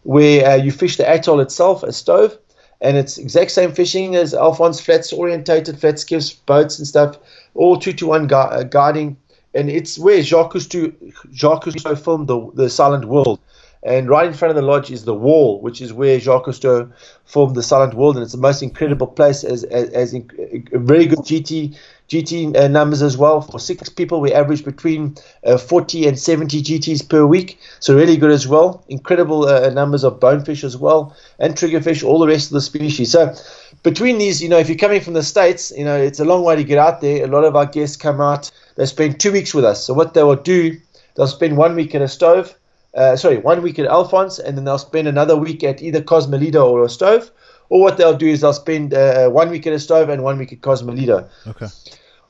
where 0.05 0.49
uh, 0.49 0.57
you 0.57 0.73
fish 0.73 0.97
the 0.97 1.09
atoll 1.09 1.41
itself, 1.41 1.83
Astove, 1.83 2.39
and 2.81 2.97
it's 2.97 3.19
exact 3.19 3.51
same 3.51 3.73
fishing 3.73 4.17
as 4.17 4.33
Alphonse 4.35 4.81
flats 4.81 5.13
orientated, 5.13 5.79
flat 5.79 5.99
skiffs, 5.99 6.33
boats, 6.33 6.79
and 6.79 6.87
stuff, 6.87 7.19
all 7.55 7.79
two 7.79 7.93
to 7.95 8.07
one 8.07 8.27
gu- 8.27 8.37
uh, 8.37 8.63
guiding. 8.63 9.17
And 9.55 9.71
it's 9.71 9.99
where 9.99 10.23
Jacques 10.23 10.55
Cousteau, 10.55 10.93
Jacques 11.33 11.65
Cousteau 11.65 11.97
filmed 11.97 12.29
the, 12.29 12.51
the 12.55 12.69
Silent 12.69 13.05
World. 13.05 13.41
And 13.85 14.09
right 14.09 14.27
in 14.27 14.33
front 14.33 14.51
of 14.51 14.57
the 14.57 14.63
lodge 14.63 14.91
is 14.91 15.05
the 15.05 15.15
wall, 15.15 15.61
which 15.61 15.83
is 15.83 15.93
where 15.93 16.19
Jacques 16.19 16.47
Cousteau 16.47 16.91
formed 17.27 17.55
the 17.55 17.63
Silent 17.63 17.93
World, 17.93 18.17
and 18.17 18.23
it's 18.23 18.33
the 18.33 18.39
most 18.39 18.63
incredible 18.63 19.07
place. 19.07 19.45
As 19.45 19.63
as, 19.65 19.91
as 19.91 20.15
in, 20.15 20.31
very 20.73 21.05
good 21.05 21.19
GT 21.19 21.77
GT 22.09 22.57
uh, 22.57 22.69
numbers 22.69 23.03
as 23.03 23.19
well. 23.19 23.43
For 23.43 23.59
six 23.59 23.91
people, 23.91 24.23
we 24.23 24.33
average 24.33 24.65
between 24.65 25.17
uh, 25.45 25.59
40 25.59 26.09
and 26.09 26.19
70 26.19 26.63
GTs 26.63 27.07
per 27.07 27.27
week, 27.27 27.59
so 27.79 27.95
really 27.95 28.17
good 28.17 28.31
as 28.31 28.49
well. 28.49 28.83
Incredible 28.89 29.47
uh, 29.47 29.69
numbers 29.69 30.03
of 30.03 30.19
bonefish 30.19 30.65
as 30.65 30.79
well, 30.79 31.15
and 31.39 31.55
triggerfish, 31.55 32.03
all 32.03 32.19
the 32.19 32.27
rest 32.27 32.47
of 32.47 32.55
the 32.55 32.63
species. 32.63 33.13
So 33.13 33.35
between 33.83 34.17
these, 34.17 34.43
you 34.43 34.49
know, 34.49 34.59
if 34.59 34.71
you're 34.71 34.79
coming 34.79 35.03
from 35.03 35.13
the 35.13 35.23
states, 35.23 35.73
you 35.77 35.85
know, 35.85 35.97
it's 35.97 36.21
a 36.21 36.25
long 36.25 36.43
way 36.43 36.57
to 36.57 36.65
get 36.65 36.79
out 36.79 37.03
there. 37.03 37.23
A 37.23 37.29
lot 37.29 37.45
of 37.45 37.55
our 37.55 37.67
guests 37.67 37.99
come 37.99 38.23
out; 38.23 38.51
they 38.77 38.87
spend 38.87 39.21
two 39.21 39.33
weeks 39.33 39.53
with 39.53 39.67
us. 39.67 39.85
So 39.85 39.93
what 39.93 40.15
they 40.15 40.23
will 40.23 40.37
do, 40.37 40.81
they'll 41.17 41.27
spend 41.27 41.59
one 41.59 41.75
week 41.75 41.95
in 41.95 42.01
Astove 42.01 42.55
uh, 42.95 43.17
sorry, 43.17 43.39
one 43.39 43.63
week 43.63 43.79
at 43.79 43.87
Alphonse, 43.87 44.39
and 44.39 44.57
then 44.57 44.65
they'll 44.65 44.79
spend 44.79 45.09
another 45.09 45.37
week 45.37 45.65
at 45.65 45.83
either 45.83 46.01
Cosmoledo 46.01 46.65
or 46.65 46.85
Astove. 46.85 47.31
Or 47.71 47.81
what 47.81 47.97
they'll 47.97 48.17
do 48.17 48.27
is 48.27 48.43
they'll 48.43 48.53
spend 48.53 48.95
uh, 48.95 49.29
one 49.31 49.51
week 49.51 49.67
at 49.67 49.73
Astove 49.73 50.11
and 50.11 50.23
one 50.23 50.39
week 50.39 50.53
at 50.53 50.61
Cosmoledo. 50.61 51.29
Okay. 51.47 51.67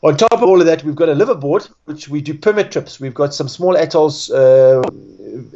On 0.02 0.16
top 0.16 0.32
of 0.34 0.42
all 0.42 0.60
of 0.60 0.66
that, 0.66 0.84
we've 0.84 0.94
got 0.94 1.08
a 1.08 1.14
liverboard, 1.14 1.68
which 1.86 2.08
we 2.08 2.20
do 2.20 2.34
permit 2.34 2.70
trips. 2.70 3.00
We've 3.00 3.14
got 3.14 3.32
some 3.32 3.48
small 3.48 3.74
atolls 3.74 4.30
uh, 4.30 4.82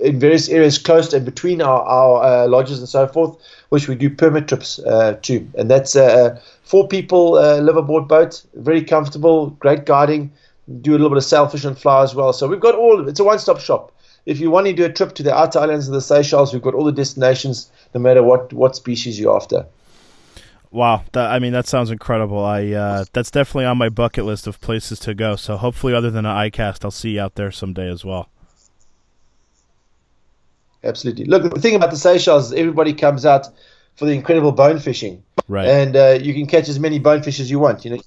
in 0.02 0.18
various 0.18 0.48
areas 0.48 0.78
close 0.78 1.12
and 1.12 1.24
between 1.24 1.60
our, 1.60 1.82
our 1.82 2.22
uh, 2.24 2.48
lodges 2.48 2.78
and 2.78 2.88
so 2.88 3.06
forth, 3.06 3.36
which 3.68 3.88
we 3.88 3.94
do 3.94 4.08
permit 4.08 4.48
trips 4.48 4.78
uh, 4.78 5.18
to. 5.20 5.46
And 5.58 5.70
that's 5.70 5.94
a 5.96 6.40
four 6.62 6.88
people 6.88 7.34
uh, 7.34 7.60
liverboard 7.60 8.08
boat, 8.08 8.42
very 8.54 8.82
comfortable, 8.82 9.50
great 9.50 9.84
guiding. 9.84 10.32
Do 10.80 10.92
a 10.92 10.92
little 10.92 11.10
bit 11.10 11.18
of 11.18 11.24
sailfish 11.24 11.64
and 11.64 11.78
fly 11.78 12.02
as 12.02 12.14
well. 12.14 12.32
So 12.32 12.48
we've 12.48 12.58
got 12.58 12.74
all. 12.74 13.06
It's 13.06 13.20
a 13.20 13.24
one-stop 13.24 13.60
shop 13.60 13.92
if 14.28 14.40
you 14.40 14.50
want 14.50 14.66
to 14.66 14.74
do 14.74 14.84
a 14.84 14.92
trip 14.92 15.14
to 15.14 15.22
the 15.22 15.34
outer 15.34 15.58
islands 15.58 15.88
of 15.88 15.94
the 15.94 16.02
Seychelles, 16.02 16.52
we've 16.52 16.60
got 16.60 16.74
all 16.74 16.84
the 16.84 16.92
destinations, 16.92 17.70
no 17.94 18.00
matter 18.00 18.22
what 18.22 18.52
what 18.52 18.76
species 18.76 19.18
you're 19.18 19.34
after. 19.34 19.64
Wow, 20.70 21.04
that, 21.12 21.30
I 21.30 21.38
mean 21.38 21.54
that 21.54 21.66
sounds 21.66 21.90
incredible. 21.90 22.44
I 22.44 22.66
uh, 22.72 23.04
that's 23.14 23.30
definitely 23.30 23.64
on 23.64 23.78
my 23.78 23.88
bucket 23.88 24.26
list 24.26 24.46
of 24.46 24.60
places 24.60 24.98
to 25.00 25.14
go. 25.14 25.36
So 25.36 25.56
hopefully, 25.56 25.94
other 25.94 26.10
than 26.10 26.26
an 26.26 26.36
ICAST, 26.50 26.84
I'll 26.84 26.90
see 26.90 27.12
you 27.12 27.22
out 27.22 27.36
there 27.36 27.50
someday 27.50 27.90
as 27.90 28.04
well. 28.04 28.28
Absolutely. 30.84 31.24
Look, 31.24 31.54
the 31.54 31.60
thing 31.60 31.74
about 31.74 31.90
the 31.90 31.96
Seychelles 31.96 32.48
is 32.48 32.52
everybody 32.52 32.92
comes 32.92 33.24
out 33.24 33.48
for 33.96 34.04
the 34.04 34.12
incredible 34.12 34.52
bone 34.52 34.78
fishing, 34.78 35.22
right? 35.48 35.66
And 35.66 35.96
uh, 35.96 36.18
you 36.20 36.34
can 36.34 36.46
catch 36.46 36.68
as 36.68 36.78
many 36.78 36.98
bonefish 36.98 37.40
as 37.40 37.50
you 37.50 37.60
want. 37.60 37.86
You 37.86 37.92
know, 37.92 38.02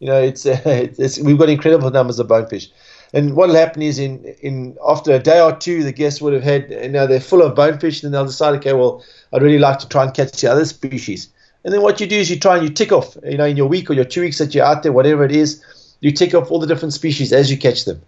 you 0.00 0.06
know, 0.08 0.20
it's, 0.20 0.44
uh, 0.44 0.60
it's 0.66 1.20
we've 1.20 1.38
got 1.38 1.48
incredible 1.48 1.92
numbers 1.92 2.18
of 2.18 2.26
bonefish. 2.26 2.70
And 3.12 3.34
what 3.34 3.48
will 3.48 3.56
happen 3.56 3.82
is 3.82 3.98
in 3.98 4.24
in 4.40 4.76
after 4.86 5.12
a 5.12 5.18
day 5.18 5.40
or 5.40 5.52
two, 5.52 5.82
the 5.82 5.92
guests 5.92 6.20
would 6.20 6.32
have 6.32 6.42
had 6.42 6.70
you 6.70 6.88
know 6.88 7.06
they're 7.06 7.20
full 7.20 7.42
of 7.42 7.54
bonefish, 7.54 8.02
and 8.02 8.14
they'll 8.14 8.26
decide, 8.26 8.54
okay, 8.56 8.72
well, 8.72 9.04
I'd 9.32 9.42
really 9.42 9.58
like 9.58 9.78
to 9.80 9.88
try 9.88 10.04
and 10.04 10.14
catch 10.14 10.40
the 10.40 10.50
other 10.50 10.64
species. 10.64 11.28
And 11.64 11.74
then 11.74 11.82
what 11.82 12.00
you 12.00 12.06
do 12.06 12.16
is 12.16 12.30
you 12.30 12.38
try 12.38 12.56
and 12.56 12.66
you 12.66 12.72
tick 12.72 12.90
off, 12.90 13.16
you 13.24 13.36
know, 13.36 13.44
in 13.44 13.56
your 13.56 13.66
week 13.66 13.90
or 13.90 13.92
your 13.92 14.04
two 14.04 14.22
weeks 14.22 14.38
that 14.38 14.54
you're 14.54 14.64
out 14.64 14.82
there, 14.82 14.92
whatever 14.92 15.24
it 15.24 15.32
is, 15.32 15.62
you 16.00 16.10
tick 16.10 16.34
off 16.34 16.50
all 16.50 16.58
the 16.58 16.66
different 16.66 16.94
species 16.94 17.32
as 17.32 17.50
you 17.50 17.58
catch 17.58 17.84
them. 17.84 18.00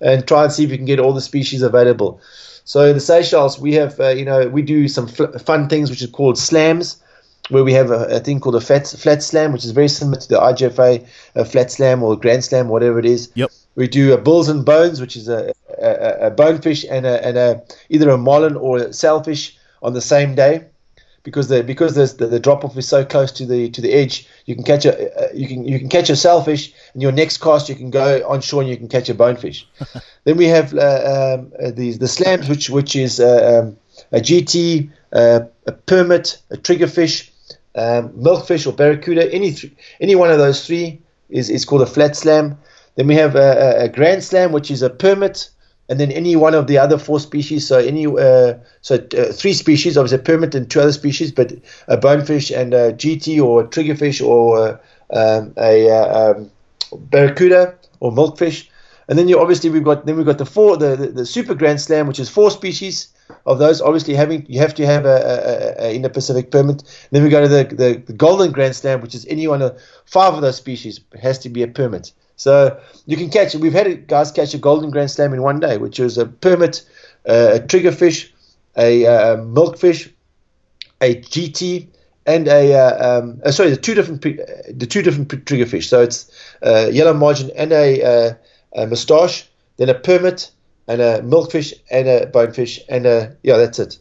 and 0.00 0.26
try 0.26 0.44
and 0.44 0.52
see 0.52 0.64
if 0.64 0.70
you 0.70 0.76
can 0.76 0.86
get 0.86 0.98
all 0.98 1.12
the 1.12 1.20
species 1.20 1.62
available. 1.62 2.20
So 2.64 2.86
in 2.86 2.94
the 2.94 3.00
Seychelles, 3.00 3.58
we 3.58 3.74
have, 3.74 3.98
uh, 4.00 4.08
you 4.08 4.24
know, 4.24 4.48
we 4.48 4.62
do 4.62 4.88
some 4.88 5.06
fl- 5.06 5.36
fun 5.38 5.68
things 5.68 5.90
which 5.90 6.02
is 6.02 6.10
called 6.10 6.38
slams, 6.38 7.02
where 7.48 7.64
we 7.64 7.72
have 7.72 7.90
a, 7.90 8.04
a, 8.04 8.20
thing 8.20 8.40
called 8.40 8.56
a 8.56 8.60
flat, 8.60 8.86
flat 8.86 9.22
slam, 9.22 9.52
which 9.52 9.64
is 9.64 9.72
very 9.72 9.88
similar 9.88 10.20
to 10.20 10.28
the 10.28 10.36
IGFA 10.36 11.06
a 11.34 11.44
flat 11.44 11.70
slam 11.70 12.02
or 12.02 12.16
grand 12.16 12.44
slam, 12.44 12.68
whatever 12.68 12.98
it 12.98 13.06
is. 13.06 13.30
Yep. 13.34 13.50
We 13.76 13.88
do 13.88 14.12
a 14.12 14.18
bulls 14.18 14.48
and 14.48 14.64
bones, 14.64 15.00
which 15.00 15.16
is 15.16 15.28
a, 15.28 15.52
a, 15.78 16.26
a 16.26 16.30
bonefish 16.30 16.84
and 16.90 17.06
a, 17.06 17.24
and 17.26 17.38
a 17.38 17.62
either 17.88 18.10
a 18.10 18.18
marlin 18.18 18.56
or 18.56 18.78
a 18.78 18.92
sailfish 18.92 19.56
on 19.82 19.94
the 19.94 20.00
same 20.00 20.34
day 20.34 20.64
because 21.22 21.48
the 21.48 21.62
because 21.62 21.94
the, 21.94 22.26
the 22.26 22.40
drop 22.40 22.64
off 22.64 22.76
is 22.76 22.88
so 22.88 23.04
close 23.04 23.30
to 23.32 23.46
the 23.46 23.70
to 23.70 23.80
the 23.80 23.92
edge, 23.92 24.26
you 24.46 24.54
can 24.54 24.64
catch 24.64 24.84
a 24.86 25.30
you 25.34 25.46
can 25.46 25.66
you 25.66 25.78
can 25.78 25.88
catch 25.88 26.08
a 26.10 26.16
sailfish, 26.16 26.72
and 26.92 27.02
your 27.02 27.12
next 27.12 27.38
cast 27.38 27.68
you 27.68 27.74
can 27.74 27.90
go 27.90 28.26
on 28.26 28.40
shore 28.40 28.62
and 28.62 28.70
you 28.70 28.76
can 28.76 28.88
catch 28.88 29.08
a 29.08 29.14
bonefish. 29.14 29.66
then 30.24 30.36
we 30.36 30.46
have 30.46 30.74
uh, 30.74 31.36
um, 31.38 31.52
uh, 31.62 31.70
these 31.70 31.98
the 31.98 32.08
slams, 32.08 32.48
which 32.48 32.70
which 32.70 32.96
is 32.96 33.20
uh, 33.20 33.62
um, 33.64 33.76
a 34.12 34.20
GT, 34.20 34.90
uh, 35.12 35.40
a 35.66 35.72
permit, 35.72 36.40
a 36.50 36.56
triggerfish, 36.56 37.30
um, 37.74 38.10
milkfish 38.10 38.66
or 38.66 38.72
barracuda. 38.72 39.32
Any 39.32 39.52
th- 39.52 39.72
any 40.00 40.14
one 40.14 40.30
of 40.30 40.38
those 40.38 40.66
three 40.66 41.00
is 41.28 41.50
is 41.50 41.64
called 41.64 41.82
a 41.82 41.86
flat 41.86 42.16
slam. 42.16 42.58
Then 43.00 43.06
we 43.06 43.14
have 43.14 43.34
a, 43.34 43.84
a 43.84 43.88
grand 43.88 44.22
slam, 44.22 44.52
which 44.52 44.70
is 44.70 44.82
a 44.82 44.90
permit 44.90 45.48
and 45.88 45.98
then 45.98 46.12
any 46.12 46.36
one 46.36 46.52
of 46.52 46.66
the 46.66 46.76
other 46.76 46.98
four 46.98 47.18
species. 47.18 47.66
So 47.66 47.78
any 47.78 48.06
uh, 48.06 48.58
so 48.82 48.96
uh, 48.96 49.32
three 49.32 49.54
species, 49.54 49.96
obviously 49.96 50.18
a 50.18 50.22
permit 50.22 50.54
and 50.54 50.70
two 50.70 50.82
other 50.82 50.92
species, 50.92 51.32
but 51.32 51.50
a 51.88 51.96
bonefish 51.96 52.50
and 52.50 52.74
a 52.74 52.92
GT 52.92 53.42
or 53.42 53.62
a 53.62 53.64
triggerfish 53.66 54.22
or 54.22 54.58
uh, 54.58 54.78
um, 55.18 55.54
a 55.56 55.88
uh, 55.88 56.32
um, 56.32 56.50
barracuda 56.92 57.74
or 58.00 58.12
milkfish. 58.12 58.68
And 59.08 59.18
then 59.18 59.28
you 59.28 59.40
obviously 59.40 59.70
we've 59.70 59.82
got 59.82 60.04
then 60.04 60.18
we've 60.18 60.26
got 60.26 60.36
the 60.36 60.44
four 60.44 60.76
the, 60.76 60.94
the, 60.94 61.06
the 61.06 61.24
super 61.24 61.54
grand 61.54 61.80
slam, 61.80 62.06
which 62.06 62.20
is 62.20 62.28
four 62.28 62.50
species 62.50 63.08
of 63.46 63.58
those. 63.58 63.80
Obviously 63.80 64.12
having 64.12 64.44
you 64.46 64.58
have 64.58 64.74
to 64.74 64.84
have 64.84 65.06
a, 65.06 65.78
a, 65.78 65.84
a 65.86 65.94
in 65.94 66.04
a 66.04 66.10
Pacific 66.10 66.50
permit. 66.50 66.82
Then 67.12 67.22
we 67.22 67.30
go 67.30 67.40
to 67.40 67.48
the, 67.48 67.64
the, 67.64 68.02
the 68.08 68.12
golden 68.12 68.52
grand 68.52 68.76
slam, 68.76 69.00
which 69.00 69.14
is 69.14 69.24
any 69.24 69.48
one 69.48 69.62
of 69.62 69.80
five 70.04 70.34
of 70.34 70.42
those 70.42 70.58
species 70.58 71.00
it 71.14 71.20
has 71.20 71.38
to 71.38 71.48
be 71.48 71.62
a 71.62 71.66
permit. 71.66 72.12
So 72.40 72.80
you 73.04 73.18
can 73.18 73.28
catch 73.28 73.54
it. 73.54 73.60
We've 73.60 73.74
had 73.74 74.06
guys 74.06 74.32
catch 74.32 74.54
a 74.54 74.58
golden 74.58 74.88
grand 74.88 75.10
slam 75.10 75.34
in 75.34 75.42
one 75.42 75.60
day, 75.60 75.76
which 75.76 75.98
was 75.98 76.16
a 76.16 76.24
permit, 76.24 76.88
uh, 77.28 77.56
a 77.56 77.60
triggerfish, 77.60 78.30
a 78.78 79.06
uh, 79.06 79.36
milkfish, 79.36 80.10
a 81.02 81.16
GT, 81.16 81.88
and 82.24 82.48
a 82.48 82.72
uh, 82.72 83.18
um, 83.18 83.42
uh, 83.44 83.50
sorry, 83.50 83.68
the 83.68 83.76
two 83.76 83.92
different 83.92 84.22
the 84.22 84.86
two 84.88 85.02
different 85.02 85.28
triggerfish. 85.28 85.84
So 85.84 86.00
it's 86.00 86.32
uh, 86.62 86.88
yellow 86.90 87.12
margin 87.12 87.50
and 87.56 87.72
a, 87.72 88.02
uh, 88.02 88.34
a 88.74 88.86
moustache, 88.86 89.46
then 89.76 89.90
a 89.90 89.94
permit 89.94 90.50
and 90.88 91.02
a 91.02 91.20
milkfish 91.20 91.74
and 91.90 92.08
a 92.08 92.24
bonefish 92.24 92.80
and 92.88 93.04
a 93.04 93.36
yeah, 93.42 93.58
that's 93.58 93.78
it. 93.78 93.98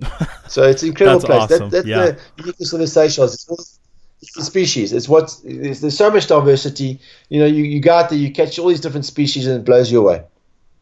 So 0.48 0.62
it's 0.62 0.84
an 0.84 0.90
incredible 0.90 1.26
place. 1.26 1.42
Awesome. 1.42 1.70
That, 1.70 1.70
that's 1.72 1.86
yeah. 1.88 2.04
the 2.04 2.18
uniqueness 2.38 2.72
of 2.72 2.78
the 2.78 2.86
Seychelles. 2.86 3.34
It's 3.34 3.80
species. 4.22 4.92
It's 4.92 5.08
what 5.08 5.36
there's, 5.44 5.80
there's 5.80 5.96
so 5.96 6.10
much 6.10 6.26
diversity. 6.26 7.00
You 7.28 7.40
know, 7.40 7.46
you, 7.46 7.64
you 7.64 7.80
go 7.80 7.94
out 7.94 8.10
there, 8.10 8.18
you 8.18 8.32
catch 8.32 8.58
all 8.58 8.68
these 8.68 8.80
different 8.80 9.06
species, 9.06 9.46
and 9.46 9.60
it 9.60 9.64
blows 9.64 9.90
you 9.90 10.00
away. 10.00 10.24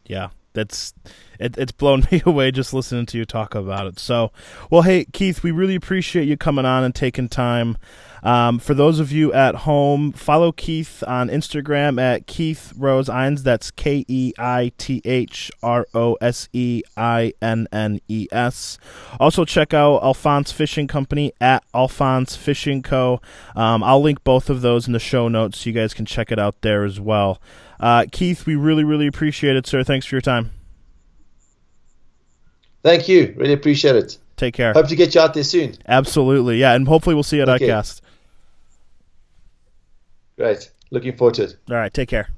Yeah, 0.07 0.29
that's 0.53 0.95
it, 1.39 1.57
it's 1.59 1.73
blown 1.73 2.07
me 2.13 2.23
away 2.25 2.51
just 2.51 2.73
listening 2.73 3.07
to 3.07 3.19
you 3.19 3.25
talk 3.25 3.55
about 3.55 3.87
it. 3.87 3.99
So, 3.99 4.33
well, 4.71 4.83
hey 4.83 5.05
Keith, 5.07 5.43
we 5.43 5.51
really 5.51 5.75
appreciate 5.75 6.27
you 6.29 6.37
coming 6.37 6.65
on 6.65 6.85
and 6.85 6.95
taking 6.95 7.29
time. 7.29 7.77
Um, 8.25 8.59
for 8.59 8.73
those 8.73 9.01
of 9.01 9.13
you 9.13 9.33
at 9.35 9.55
home, 9.55 10.11
follow 10.13 10.51
Keith 10.51 11.05
on 11.07 11.29
Instagram 11.29 12.01
at 12.01 12.27
Keith 12.27 12.73
Rose 12.77 13.09
Innes. 13.11 13.43
That's 13.43 13.71
K 13.71 14.05
E 14.09 14.33
I 14.39 14.73
T 14.79 15.03
H 15.05 15.53
R 15.63 15.87
O 15.95 16.15
S 16.23 16.49
E 16.55 16.83
I 16.97 17.35
N 17.43 17.69
N 17.71 18.01
E 18.09 18.27
S. 18.33 18.79
Also, 19.21 19.45
check 19.45 19.75
out 19.75 20.03
Alphonse 20.03 20.51
Fishing 20.53 20.87
Company 20.89 21.33
at 21.39 21.63
Alphonse 21.75 22.35
Fishing 22.35 22.83
Co. 22.83 23.21
Um, 23.55 23.85
I'll 23.85 24.01
link 24.01 24.25
both 24.25 24.49
of 24.49 24.63
those 24.63 24.87
in 24.87 24.95
the 24.95 24.99
show 24.99 25.29
notes 25.29 25.61
so 25.61 25.69
you 25.69 25.75
guys 25.75 25.93
can 25.93 26.07
check 26.07 26.33
it 26.33 26.39
out 26.39 26.63
there 26.63 26.85
as 26.85 26.99
well. 26.99 27.43
Uh, 27.79 28.07
Keith, 28.11 28.47
we 28.47 28.57
really, 28.57 28.85
really 28.85 29.07
appreciate 29.07 29.55
it, 29.57 29.67
sir. 29.67 29.85
Thanks 29.85 30.07
for 30.07 30.15
your 30.15 30.23
time. 30.23 30.51
Thank 32.83 33.09
you. 33.09 33.35
Really 33.37 33.53
appreciate 33.55 33.97
it. 33.97 34.19
Take 34.37 34.55
care. 34.55 34.73
Hope 34.73 34.89
to 34.89 34.97
get 34.97 35.15
you 35.15 35.21
out 35.21 35.35
there 35.35 35.45
soon. 35.45 35.75
Absolutely. 35.87 36.59
Yeah, 36.59 36.75
and 36.75 36.87
hopefully 36.89 37.15
we'll 37.15 37.23
see 37.23 37.37
you 37.37 37.43
at 37.43 37.49
Okay. 37.49 37.69
ICAST. 37.69 38.01
Great. 40.37 40.71
Looking 40.91 41.17
forward 41.17 41.35
to 41.35 41.45
it. 41.45 41.57
All 41.71 41.77
right, 41.77 41.93
take 41.93 42.09
care. 42.09 42.29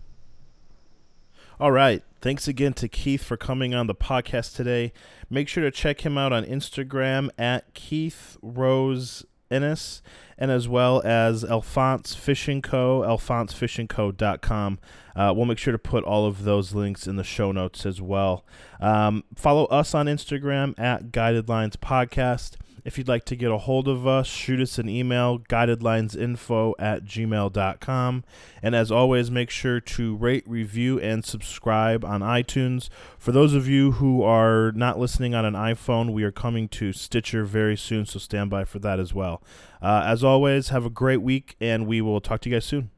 All 1.59 1.72
right. 1.72 2.02
Thanks 2.20 2.48
again 2.48 2.72
to 2.74 2.88
Keith 2.88 3.22
for 3.22 3.37
coming 3.37 3.74
on 3.74 3.87
the 3.87 3.94
podcast 3.94 4.56
today. 4.56 4.92
Make 5.30 5.48
sure 5.48 5.62
to 5.62 5.70
check 5.70 6.04
him 6.04 6.18
out 6.18 6.32
on 6.32 6.44
Instagram 6.44 7.30
at 7.38 7.72
Keith 7.72 8.37
Rose 8.42 9.24
Innes 9.50 10.02
and 10.37 10.50
as 10.50 10.68
well 10.68 11.00
as 11.04 11.44
Alphonse 11.44 12.14
Fishing 12.14 12.61
Co., 12.61 13.02
alphonsefishingco.com. 13.02 14.78
Uh, 15.14 15.32
we'll 15.35 15.46
make 15.46 15.59
sure 15.59 15.72
to 15.72 15.78
put 15.78 16.04
all 16.04 16.26
of 16.26 16.44
those 16.44 16.74
links 16.74 17.06
in 17.06 17.16
the 17.16 17.24
show 17.24 17.52
notes 17.52 17.87
as 17.87 18.02
well. 18.02 18.44
Um, 18.80 19.24
follow 19.35 19.64
us 19.66 19.94
on 19.94 20.06
Instagram 20.06 20.78
at 20.78 21.12
Guided 21.12 21.48
Lines 21.48 21.76
Podcast. 21.76 22.56
If 22.87 22.96
you'd 22.96 23.09
like 23.09 23.25
to 23.25 23.35
get 23.35 23.51
a 23.51 23.59
hold 23.59 23.88
of 23.88 24.07
us, 24.07 24.29
shoot 24.29 24.61
us 24.61 24.79
an 24.79 24.88
email, 24.88 25.40
guidedlinesinfo 25.40 26.75
at 26.79 27.05
gmail.com. 27.05 28.25
And 28.62 28.75
as 28.77 28.92
always, 28.92 29.29
make 29.29 29.51
sure 29.51 29.81
to 29.81 30.14
rate, 30.14 30.44
review, 30.46 31.01
and 31.01 31.25
subscribe 31.25 32.05
on 32.05 32.20
iTunes. 32.20 32.88
For 33.18 33.33
those 33.33 33.55
of 33.55 33.66
you 33.66 33.92
who 33.92 34.22
are 34.22 34.70
not 34.70 35.01
listening 35.01 35.35
on 35.35 35.44
an 35.44 35.55
iPhone, 35.55 36.12
we 36.12 36.22
are 36.22 36.31
coming 36.31 36.68
to 36.68 36.92
Stitcher 36.92 37.44
very 37.44 37.77
soon, 37.77 38.07
so 38.07 38.20
stand 38.20 38.51
by 38.51 38.64
for 38.64 38.79
that 38.79 39.01
as 39.01 39.12
well. 39.12 39.42
Uh, 39.83 40.05
as 40.07 40.22
always, 40.22 40.68
have 40.68 40.87
a 40.87 40.90
great 40.90 41.22
week, 41.22 41.57
and 41.61 41.88
we 41.88 42.01
will 42.01 42.20
talk 42.20 42.40
to 42.42 42.49
you 42.49 42.55
guys 42.55 42.66
soon. 42.66 42.90